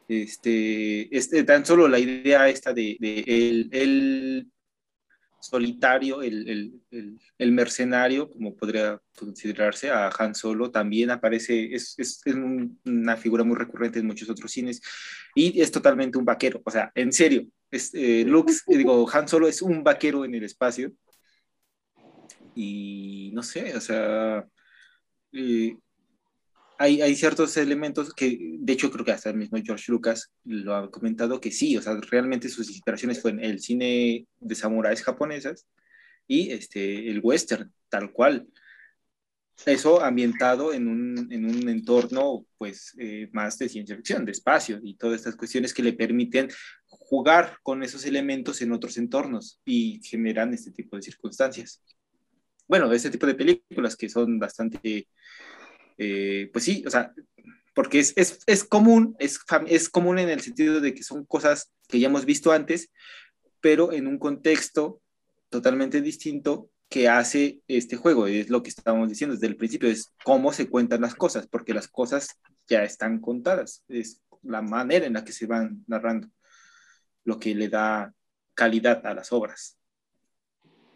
[0.09, 2.96] este, este, tan solo la idea esta de,
[3.70, 4.50] el,
[5.40, 11.96] solitario, el, mercenario, como podría considerarse a Han Solo, también aparece, es,
[12.84, 14.80] una figura muy recurrente en muchos otros cines
[15.34, 18.26] y es totalmente un vaquero, o sea, en serio, es, eh,
[18.66, 20.92] digo, Han Solo es un vaquero en el espacio
[22.54, 24.44] y no sé, o sea,
[25.32, 25.76] eh,
[26.79, 30.91] hay, ciertos elementos que, de hecho, creo que hasta el mismo George Lucas lo ha
[30.91, 35.66] comentado que sí, o sea, realmente sus inspiraciones fueron el cine de samuráis japonesas
[36.29, 38.47] y este, el western, tal cual.
[39.66, 44.79] Eso ambientado en un, en un entorno, pues, eh, más de ciencia ficción, de espacio
[44.81, 46.49] y todas estas cuestiones que le permiten
[46.87, 51.83] jugar con esos elementos en otros entornos y generan este tipo de circunstancias.
[52.68, 55.09] Bueno, este tipo de películas que son bastante
[55.99, 57.12] eh, pues sí, o sea,
[57.74, 61.72] porque es, es, es común, es, es común en el sentido de que son cosas
[61.88, 62.90] que ya hemos visto antes,
[63.61, 65.01] pero en un contexto
[65.49, 70.12] totalmente distinto que hace este juego, es lo que estábamos diciendo desde el principio, es
[70.24, 75.12] cómo se cuentan las cosas, porque las cosas ya están contadas, es la manera en
[75.12, 76.28] la que se van narrando,
[77.24, 78.14] lo que le da
[78.55, 79.78] calidad a las obras.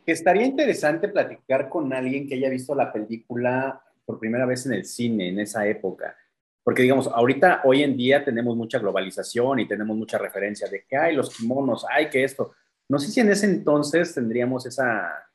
[0.07, 4.85] Estaría interesante platicar con alguien que haya visto la película por primera vez en el
[4.85, 6.17] cine, en esa época.
[6.65, 10.97] Porque digamos, ahorita, hoy en día tenemos mucha globalización y tenemos mucha referencia de que
[10.97, 12.53] hay los kimonos, hay que esto.
[12.89, 15.29] No sé si en ese entonces tendríamos esa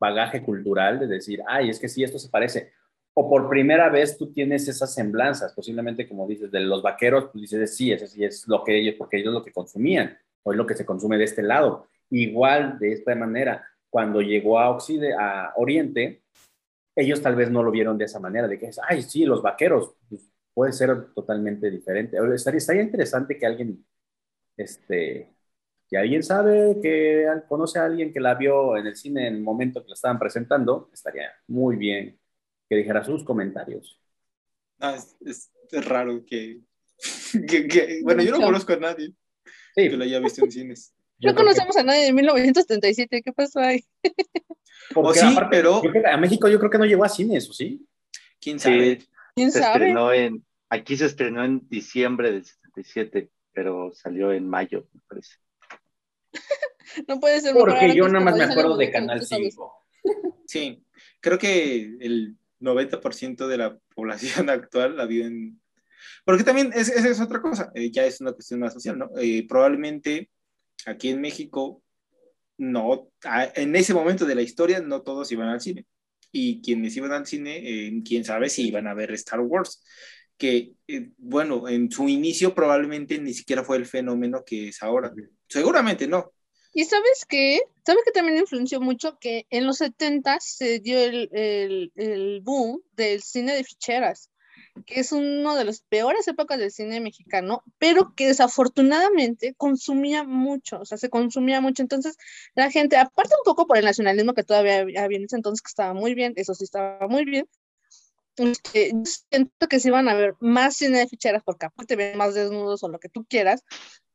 [0.00, 2.72] bagaje cultural de decir, ay, es que sí, esto se parece.
[3.14, 7.42] O por primera vez tú tienes esas semblanzas, posiblemente como dices, de los vaqueros, pues
[7.42, 10.58] dices, sí, eso sí es lo que ellos, porque ellos lo que consumían, o es
[10.58, 11.86] lo que se consume de este lado.
[12.10, 16.21] Igual, de esta manera, cuando llegó a, Occidente, a Oriente,
[16.94, 19.94] ellos tal vez no lo vieron de esa manera, de que, ay, sí, los vaqueros,
[20.08, 22.16] pues, puede ser totalmente diferente.
[22.34, 23.84] Estaría, estaría interesante que alguien
[24.56, 25.34] este,
[25.88, 29.42] si alguien sabe que conoce a alguien que la vio en el cine en el
[29.42, 32.18] momento que la estaban presentando, estaría muy bien
[32.68, 34.00] que dijera sus comentarios.
[34.80, 36.62] Ah, es, raro que,
[38.02, 39.14] Bueno, yo no conozco a nadie
[39.74, 40.94] que lo haya visto en cines.
[41.20, 43.84] No conocemos a nadie de 1977, ¿qué pasó ahí?
[44.94, 45.82] Porque sí, pero...
[46.10, 47.86] a México yo creo que no llegó a cines, ¿o sí?
[48.40, 49.02] ¿Quién sabe?
[49.34, 50.24] ¿Quién sabe?
[50.24, 55.36] en, aquí se estrenó en diciembre del 77, pero salió en mayo, me parece.
[57.08, 57.54] no puede ser.
[57.54, 59.78] Porque yo nada más me acuerdo de Canal 5.
[60.46, 60.84] Sí,
[61.20, 65.60] creo que el 90% de la población actual la vive en...
[66.24, 69.10] Porque también esa es, otra cosa, eh, ya es una cuestión más social, ¿no?
[69.16, 70.30] Eh, probablemente
[70.86, 71.81] aquí en México,
[72.58, 73.10] no,
[73.54, 75.86] en ese momento de la historia no todos iban al cine.
[76.30, 79.82] Y quienes iban al cine, eh, quién sabe si iban a ver Star Wars
[80.42, 80.72] que,
[81.18, 85.12] bueno, en su inicio probablemente ni siquiera fue el fenómeno que es ahora.
[85.48, 86.32] Seguramente no.
[86.74, 87.60] Y sabes qué?
[87.86, 92.82] ¿Sabes que también influenció mucho que en los 70 se dio el, el, el, boom
[92.96, 94.30] del cine de ficheras,
[94.86, 100.80] que es una de las peores épocas del cine mexicano, pero que desafortunadamente consumía mucho,
[100.80, 101.82] o sea, se consumía mucho.
[101.82, 102.16] Entonces,
[102.54, 105.68] la gente, aparte un poco por el nacionalismo que todavía había en ese entonces, que
[105.68, 107.46] estaba muy bien, eso sí estaba muy bien,
[108.36, 112.34] este, siento que se iban a ver más cine de ficheras porque aparte ven más
[112.34, 113.62] desnudos o lo que tú quieras,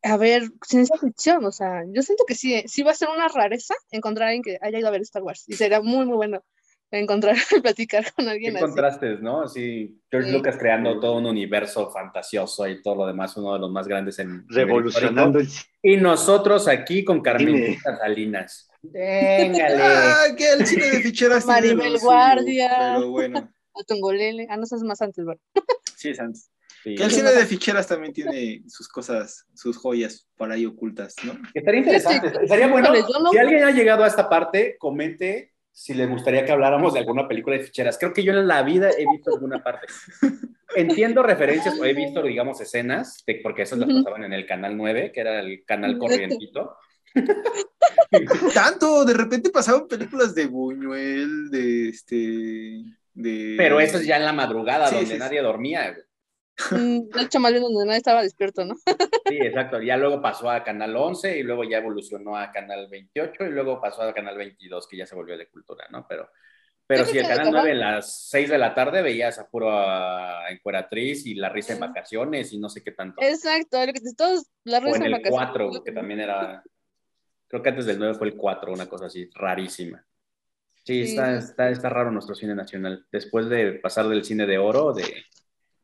[0.01, 3.27] a ver ciencia ficción, o sea, yo siento que sí, sí va a ser una
[3.27, 6.15] rareza encontrar a alguien que haya ido a ver Star Wars y sería muy, muy
[6.15, 6.43] bueno
[6.91, 8.65] encontrar platicar con alguien así.
[8.65, 9.47] contrastes, ¿no?
[9.47, 13.71] Sí, George Lucas creando todo un universo fantasioso y todo lo demás, uno de los
[13.71, 14.45] más grandes en...
[14.47, 15.47] Revolucionando el...
[15.81, 18.69] Y nosotros aquí con Carmen Salinas.
[18.81, 19.81] Véngale.
[19.81, 22.95] Ah, que el cine de ficheras Maribel Guardia.
[22.95, 23.53] pero bueno.
[23.79, 24.47] O Tongolele.
[24.49, 25.39] Ah, no, es más antes, ¿verdad?
[25.95, 26.49] Sí, es antes.
[26.83, 31.37] Que el cine de ficheras también tiene sus cosas, sus joyas por ahí ocultas, ¿no?
[31.53, 32.31] Estaría interesante.
[32.41, 32.89] Estaría bueno.
[33.31, 37.27] Si alguien ha llegado a esta parte, comente si le gustaría que habláramos de alguna
[37.27, 37.99] película de ficheras.
[37.99, 39.85] Creo que yo en la vida he visto alguna parte.
[40.75, 45.11] Entiendo referencias o he visto, digamos, escenas, porque esas las pasaban en el canal 9,
[45.13, 46.77] que era el canal corrientito.
[48.55, 52.83] Tanto, de repente pasaban películas de Buñuel, de este.
[53.13, 53.53] De...
[53.55, 55.91] Pero eso es ya en la madrugada, donde nadie dormía.
[55.91, 56.06] Mm,
[56.71, 58.75] de hecho, más bien donde nadie estaba despierto, ¿no?
[59.27, 59.81] Sí, exacto.
[59.81, 63.79] Ya luego pasó a Canal 11 y luego ya evolucionó a Canal 28 y luego
[63.79, 66.05] pasó a Canal 22, que ya se volvió de cultura, ¿no?
[66.07, 66.29] Pero,
[66.87, 69.69] pero sí, el Canal 9 a las 6 de la tarde veías a puro
[70.49, 73.21] Encueratriz y La Risa en Vacaciones y no sé qué tanto.
[73.21, 73.77] Exacto,
[74.17, 76.63] todos La Risa en, en, el 4, que también era,
[77.47, 80.03] creo que antes del 9 fue el 4, una cosa así, rarísima.
[80.83, 83.05] Sí, Está, está, está raro nuestro cine nacional.
[83.11, 85.03] Después de pasar del cine de oro, de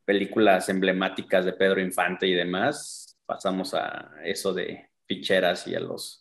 [0.06, 6.20] películas emblemáticas de Pedro Infante y demás, pasamos a eso de ficheras y a los...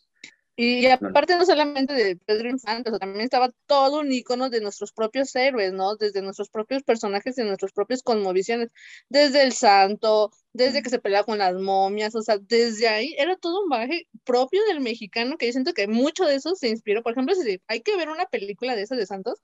[0.55, 5.35] Y aparte no solamente de Pedro Infante, también estaba todo un icono de nuestros propios
[5.35, 5.97] héroes, ¿no?
[5.97, 8.69] Desde nuestros propios personajes y nuestros propios conmovisiones,
[9.09, 13.37] desde el santo, desde que se peleaba con las momias, o sea, desde ahí era
[13.37, 17.03] todo un bagaje propio del mexicano que yo siento que mucho de eso se inspiró.
[17.03, 19.41] Por ejemplo, si hay que ver una película de esas de Santos,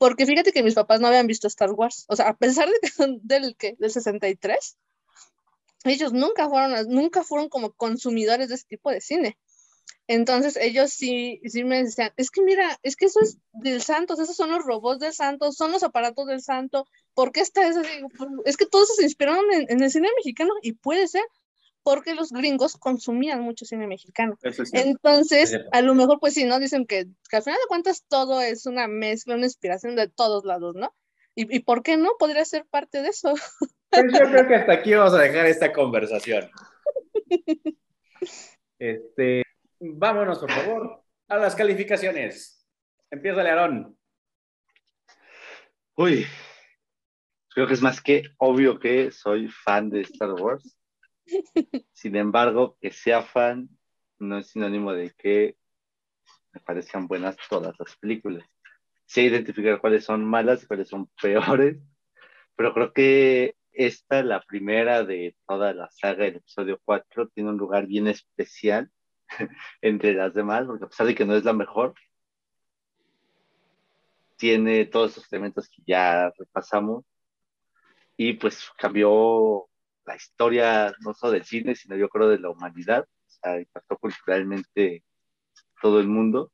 [0.00, 2.06] porque fíjate que mis papás no habían visto Star Wars.
[2.08, 3.76] O sea, a pesar de que son del, ¿qué?
[3.78, 4.78] del 63,
[5.84, 9.36] ellos nunca fueron, nunca fueron como consumidores de ese tipo de cine.
[10.06, 14.18] Entonces ellos sí, sí me decían, es que mira, es que eso es del Santos,
[14.18, 17.82] esos son los robots del Santos, son los aparatos del Santo, ¿por qué está eso?
[18.46, 21.24] Es que todos se inspiraron en, el cine mexicano y puede ser,
[21.82, 24.38] porque los gringos consumían mucho cine mexicano.
[24.72, 26.58] Entonces, a lo mejor, pues sí, ¿no?
[26.58, 30.74] Dicen que, al final de cuentas todo es una mezcla, una inspiración de todos lados,
[30.76, 30.94] ¿no?
[31.34, 32.10] ¿Y, y por qué no?
[32.18, 33.34] Podría ser parte de eso.
[33.90, 36.48] Pues yo creo que hasta aquí vamos a dejar esta conversación.
[38.78, 39.42] Este,
[39.80, 42.66] vámonos, por favor, a las calificaciones.
[43.10, 43.98] Empieza Aarón.
[45.96, 46.24] Uy,
[47.48, 50.76] creo que es más que obvio que soy fan de Star Wars.
[51.92, 53.68] Sin embargo, que sea fan
[54.18, 55.56] no es sinónimo de que
[56.52, 58.44] me parezcan buenas todas las películas.
[59.06, 61.78] Sé identificar cuáles son malas y cuáles son peores,
[62.56, 67.56] pero creo que esta, la primera de toda la saga, el episodio 4, tiene un
[67.56, 68.90] lugar bien especial
[69.80, 71.94] entre las demás, porque a pesar de que no es la mejor,
[74.36, 77.04] tiene todos esos elementos que ya repasamos
[78.16, 79.69] y pues cambió
[80.04, 83.96] la historia no solo del cine, sino yo creo de la humanidad, o sea, impactó
[83.98, 85.04] culturalmente
[85.80, 86.52] todo el mundo.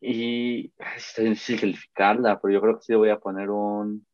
[0.00, 4.06] Y es difícil calificarla, pero yo creo que sí le voy a poner un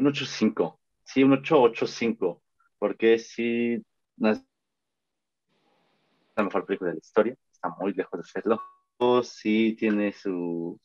[0.00, 0.78] un 8.5.
[1.04, 2.40] Sí, un 8.85,
[2.78, 3.82] porque sí
[4.16, 4.42] no es
[6.36, 8.60] la mejor película de la historia, está muy lejos de serlo.
[9.22, 10.78] Sí tiene sus,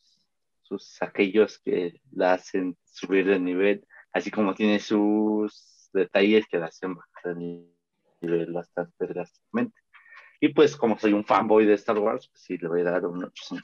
[0.66, 6.66] sus aquellos que la hacen subir de nivel, así como tiene sus detalles que la
[6.66, 7.66] hacen bajar de
[8.20, 9.78] nivel bastante drásticamente.
[10.40, 13.06] Y pues como soy un fanboy de Star Wars, pues sí le voy a dar
[13.06, 13.62] un 8.5.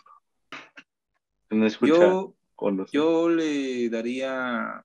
[1.50, 2.34] No yo,
[2.90, 4.84] yo le daría...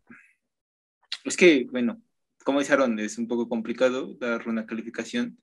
[1.24, 2.02] Es que, bueno,
[2.44, 5.38] como dijeron, es un poco complicado dar una calificación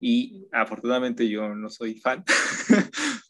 [0.00, 2.24] y afortunadamente yo no soy fan.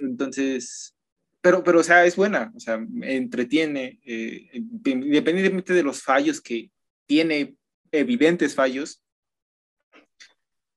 [0.00, 0.97] Entonces,
[1.40, 6.70] pero, pero, o sea, es buena, o sea, entretiene, eh, independientemente de los fallos que
[7.06, 7.54] tiene,
[7.90, 9.02] evidentes fallos,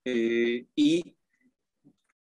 [0.05, 1.15] eh, y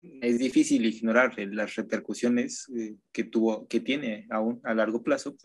[0.01, 5.37] es difícil ignorar las repercusiones eh, que tuvo, que tiene aún a largo plazo,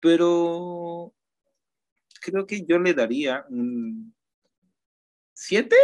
[0.00, 1.14] pero
[2.20, 4.14] creo que yo le daría un
[5.34, 5.74] 7,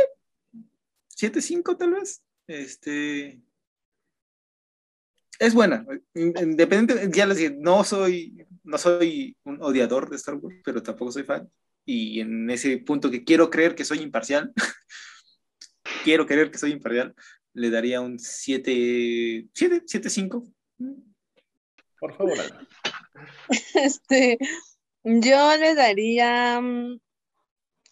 [1.09, 2.23] 7-5 tal vez.
[2.47, 3.41] Este,
[5.39, 10.57] es buena, independiente, ya les dije, no soy, no soy un odiador de Star Wars,
[10.65, 11.51] pero tampoco soy fan.
[11.85, 14.53] Y en ese punto que quiero creer que soy imparcial,
[16.05, 17.15] quiero creer que soy imparcial,
[17.53, 20.43] le daría un 7, 7, 7, 5.
[22.01, 22.37] Por favor.
[23.75, 24.37] Este,
[25.03, 26.99] yo le daría mm,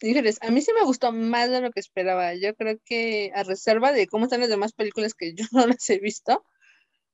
[0.01, 2.33] Híjoles, a mí sí me gustó más de lo que esperaba.
[2.35, 5.89] Yo creo que a reserva de cómo están las demás películas que yo no las
[5.89, 6.45] he visto,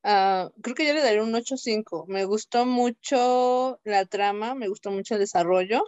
[0.04, 2.06] uh, creo que yo le daría un 8.5.
[2.08, 5.84] Me gustó mucho la trama, me gustó mucho el desarrollo.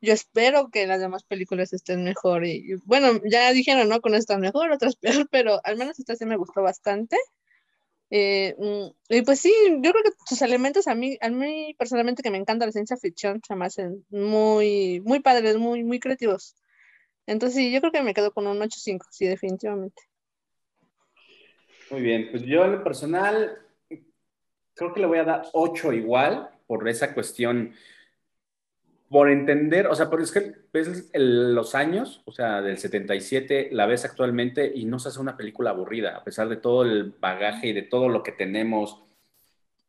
[0.00, 2.46] Yo espero que las demás películas estén mejor.
[2.46, 4.00] Y, bueno, ya dijeron, ¿no?
[4.00, 7.16] Con esta mejor, otras peor, pero al menos esta sí me gustó bastante.
[8.10, 12.22] Eh, mm, y pues sí, yo creo que sus elementos a mí, a mí personalmente
[12.22, 16.56] que me encanta la ciencia ficción, se me hacen muy, muy padres, muy, muy creativos.
[17.26, 20.02] Entonces sí, yo creo que me quedo con un 8.5, sí, definitivamente.
[21.90, 23.58] Muy bien, pues yo en lo personal
[24.74, 27.74] creo que le voy a dar 8 igual por esa cuestión.
[29.08, 33.86] Por entender, o sea, por es que ves los años, o sea, del 77, la
[33.86, 37.68] ves actualmente y no se hace una película aburrida, a pesar de todo el bagaje
[37.68, 39.02] y de todo lo que tenemos,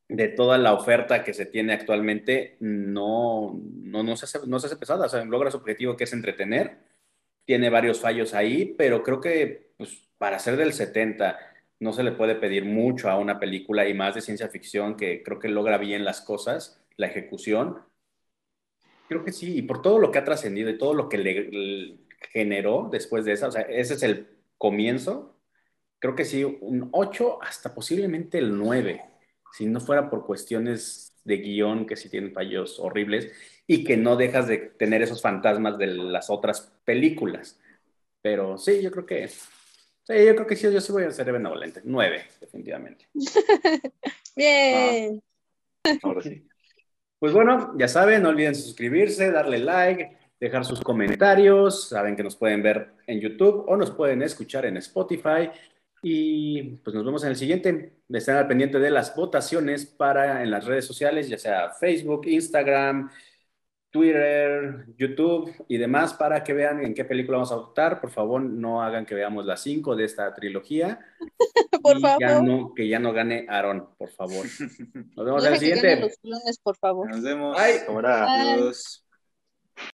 [0.07, 4.65] de toda la oferta que se tiene actualmente, no, no, no, se, hace, no se
[4.65, 6.79] hace pesada, o sea, logra su objetivo que es entretener,
[7.45, 11.50] tiene varios fallos ahí, pero creo que pues, para ser del 70
[11.81, 15.21] no se le puede pedir mucho a una película y más de ciencia ficción que
[15.23, 17.79] creo que logra bien las cosas, la ejecución
[19.11, 21.97] Creo que sí, y por todo lo que ha trascendido y todo lo que le,
[22.31, 24.25] generó después de esa, o sea, ese es el
[24.57, 25.37] comienzo.
[25.99, 29.01] Creo que sí, un 8 hasta posiblemente el 9,
[29.51, 33.33] si no fuera por cuestiones de guion que sí tienen fallos horribles
[33.67, 37.59] y que no dejas de tener esos fantasmas de las otras películas.
[38.21, 39.29] Pero sí, yo creo que
[40.03, 41.81] sí, yo creo que sí, yo sí voy a ser benevolente.
[41.83, 43.07] 9, definitivamente.
[44.35, 45.21] Bien.
[45.85, 46.47] Ah, ahora sí.
[47.19, 51.89] Pues bueno, ya saben, no olviden suscribirse, darle like, dejar sus comentarios.
[51.89, 55.49] Saben que nos pueden ver en YouTube o nos pueden escuchar en Spotify.
[56.01, 57.93] Y pues nos vemos en el siguiente.
[58.09, 63.11] Estén al pendiente de las votaciones para en las redes sociales, ya sea Facebook, Instagram,
[63.91, 67.99] Twitter, YouTube y demás para que vean en qué película vamos a votar.
[67.99, 70.99] Por favor, no hagan que veamos las cinco de esta trilogía.
[71.83, 72.43] por favor.
[72.43, 74.45] no, que ya no gane Aaron, por favor.
[75.15, 76.11] Nos vemos en el siguiente.
[76.63, 77.09] por favor.
[77.09, 77.57] Nos vemos.
[77.57, 78.05] Bye.
[78.05, 79.05] Adiós.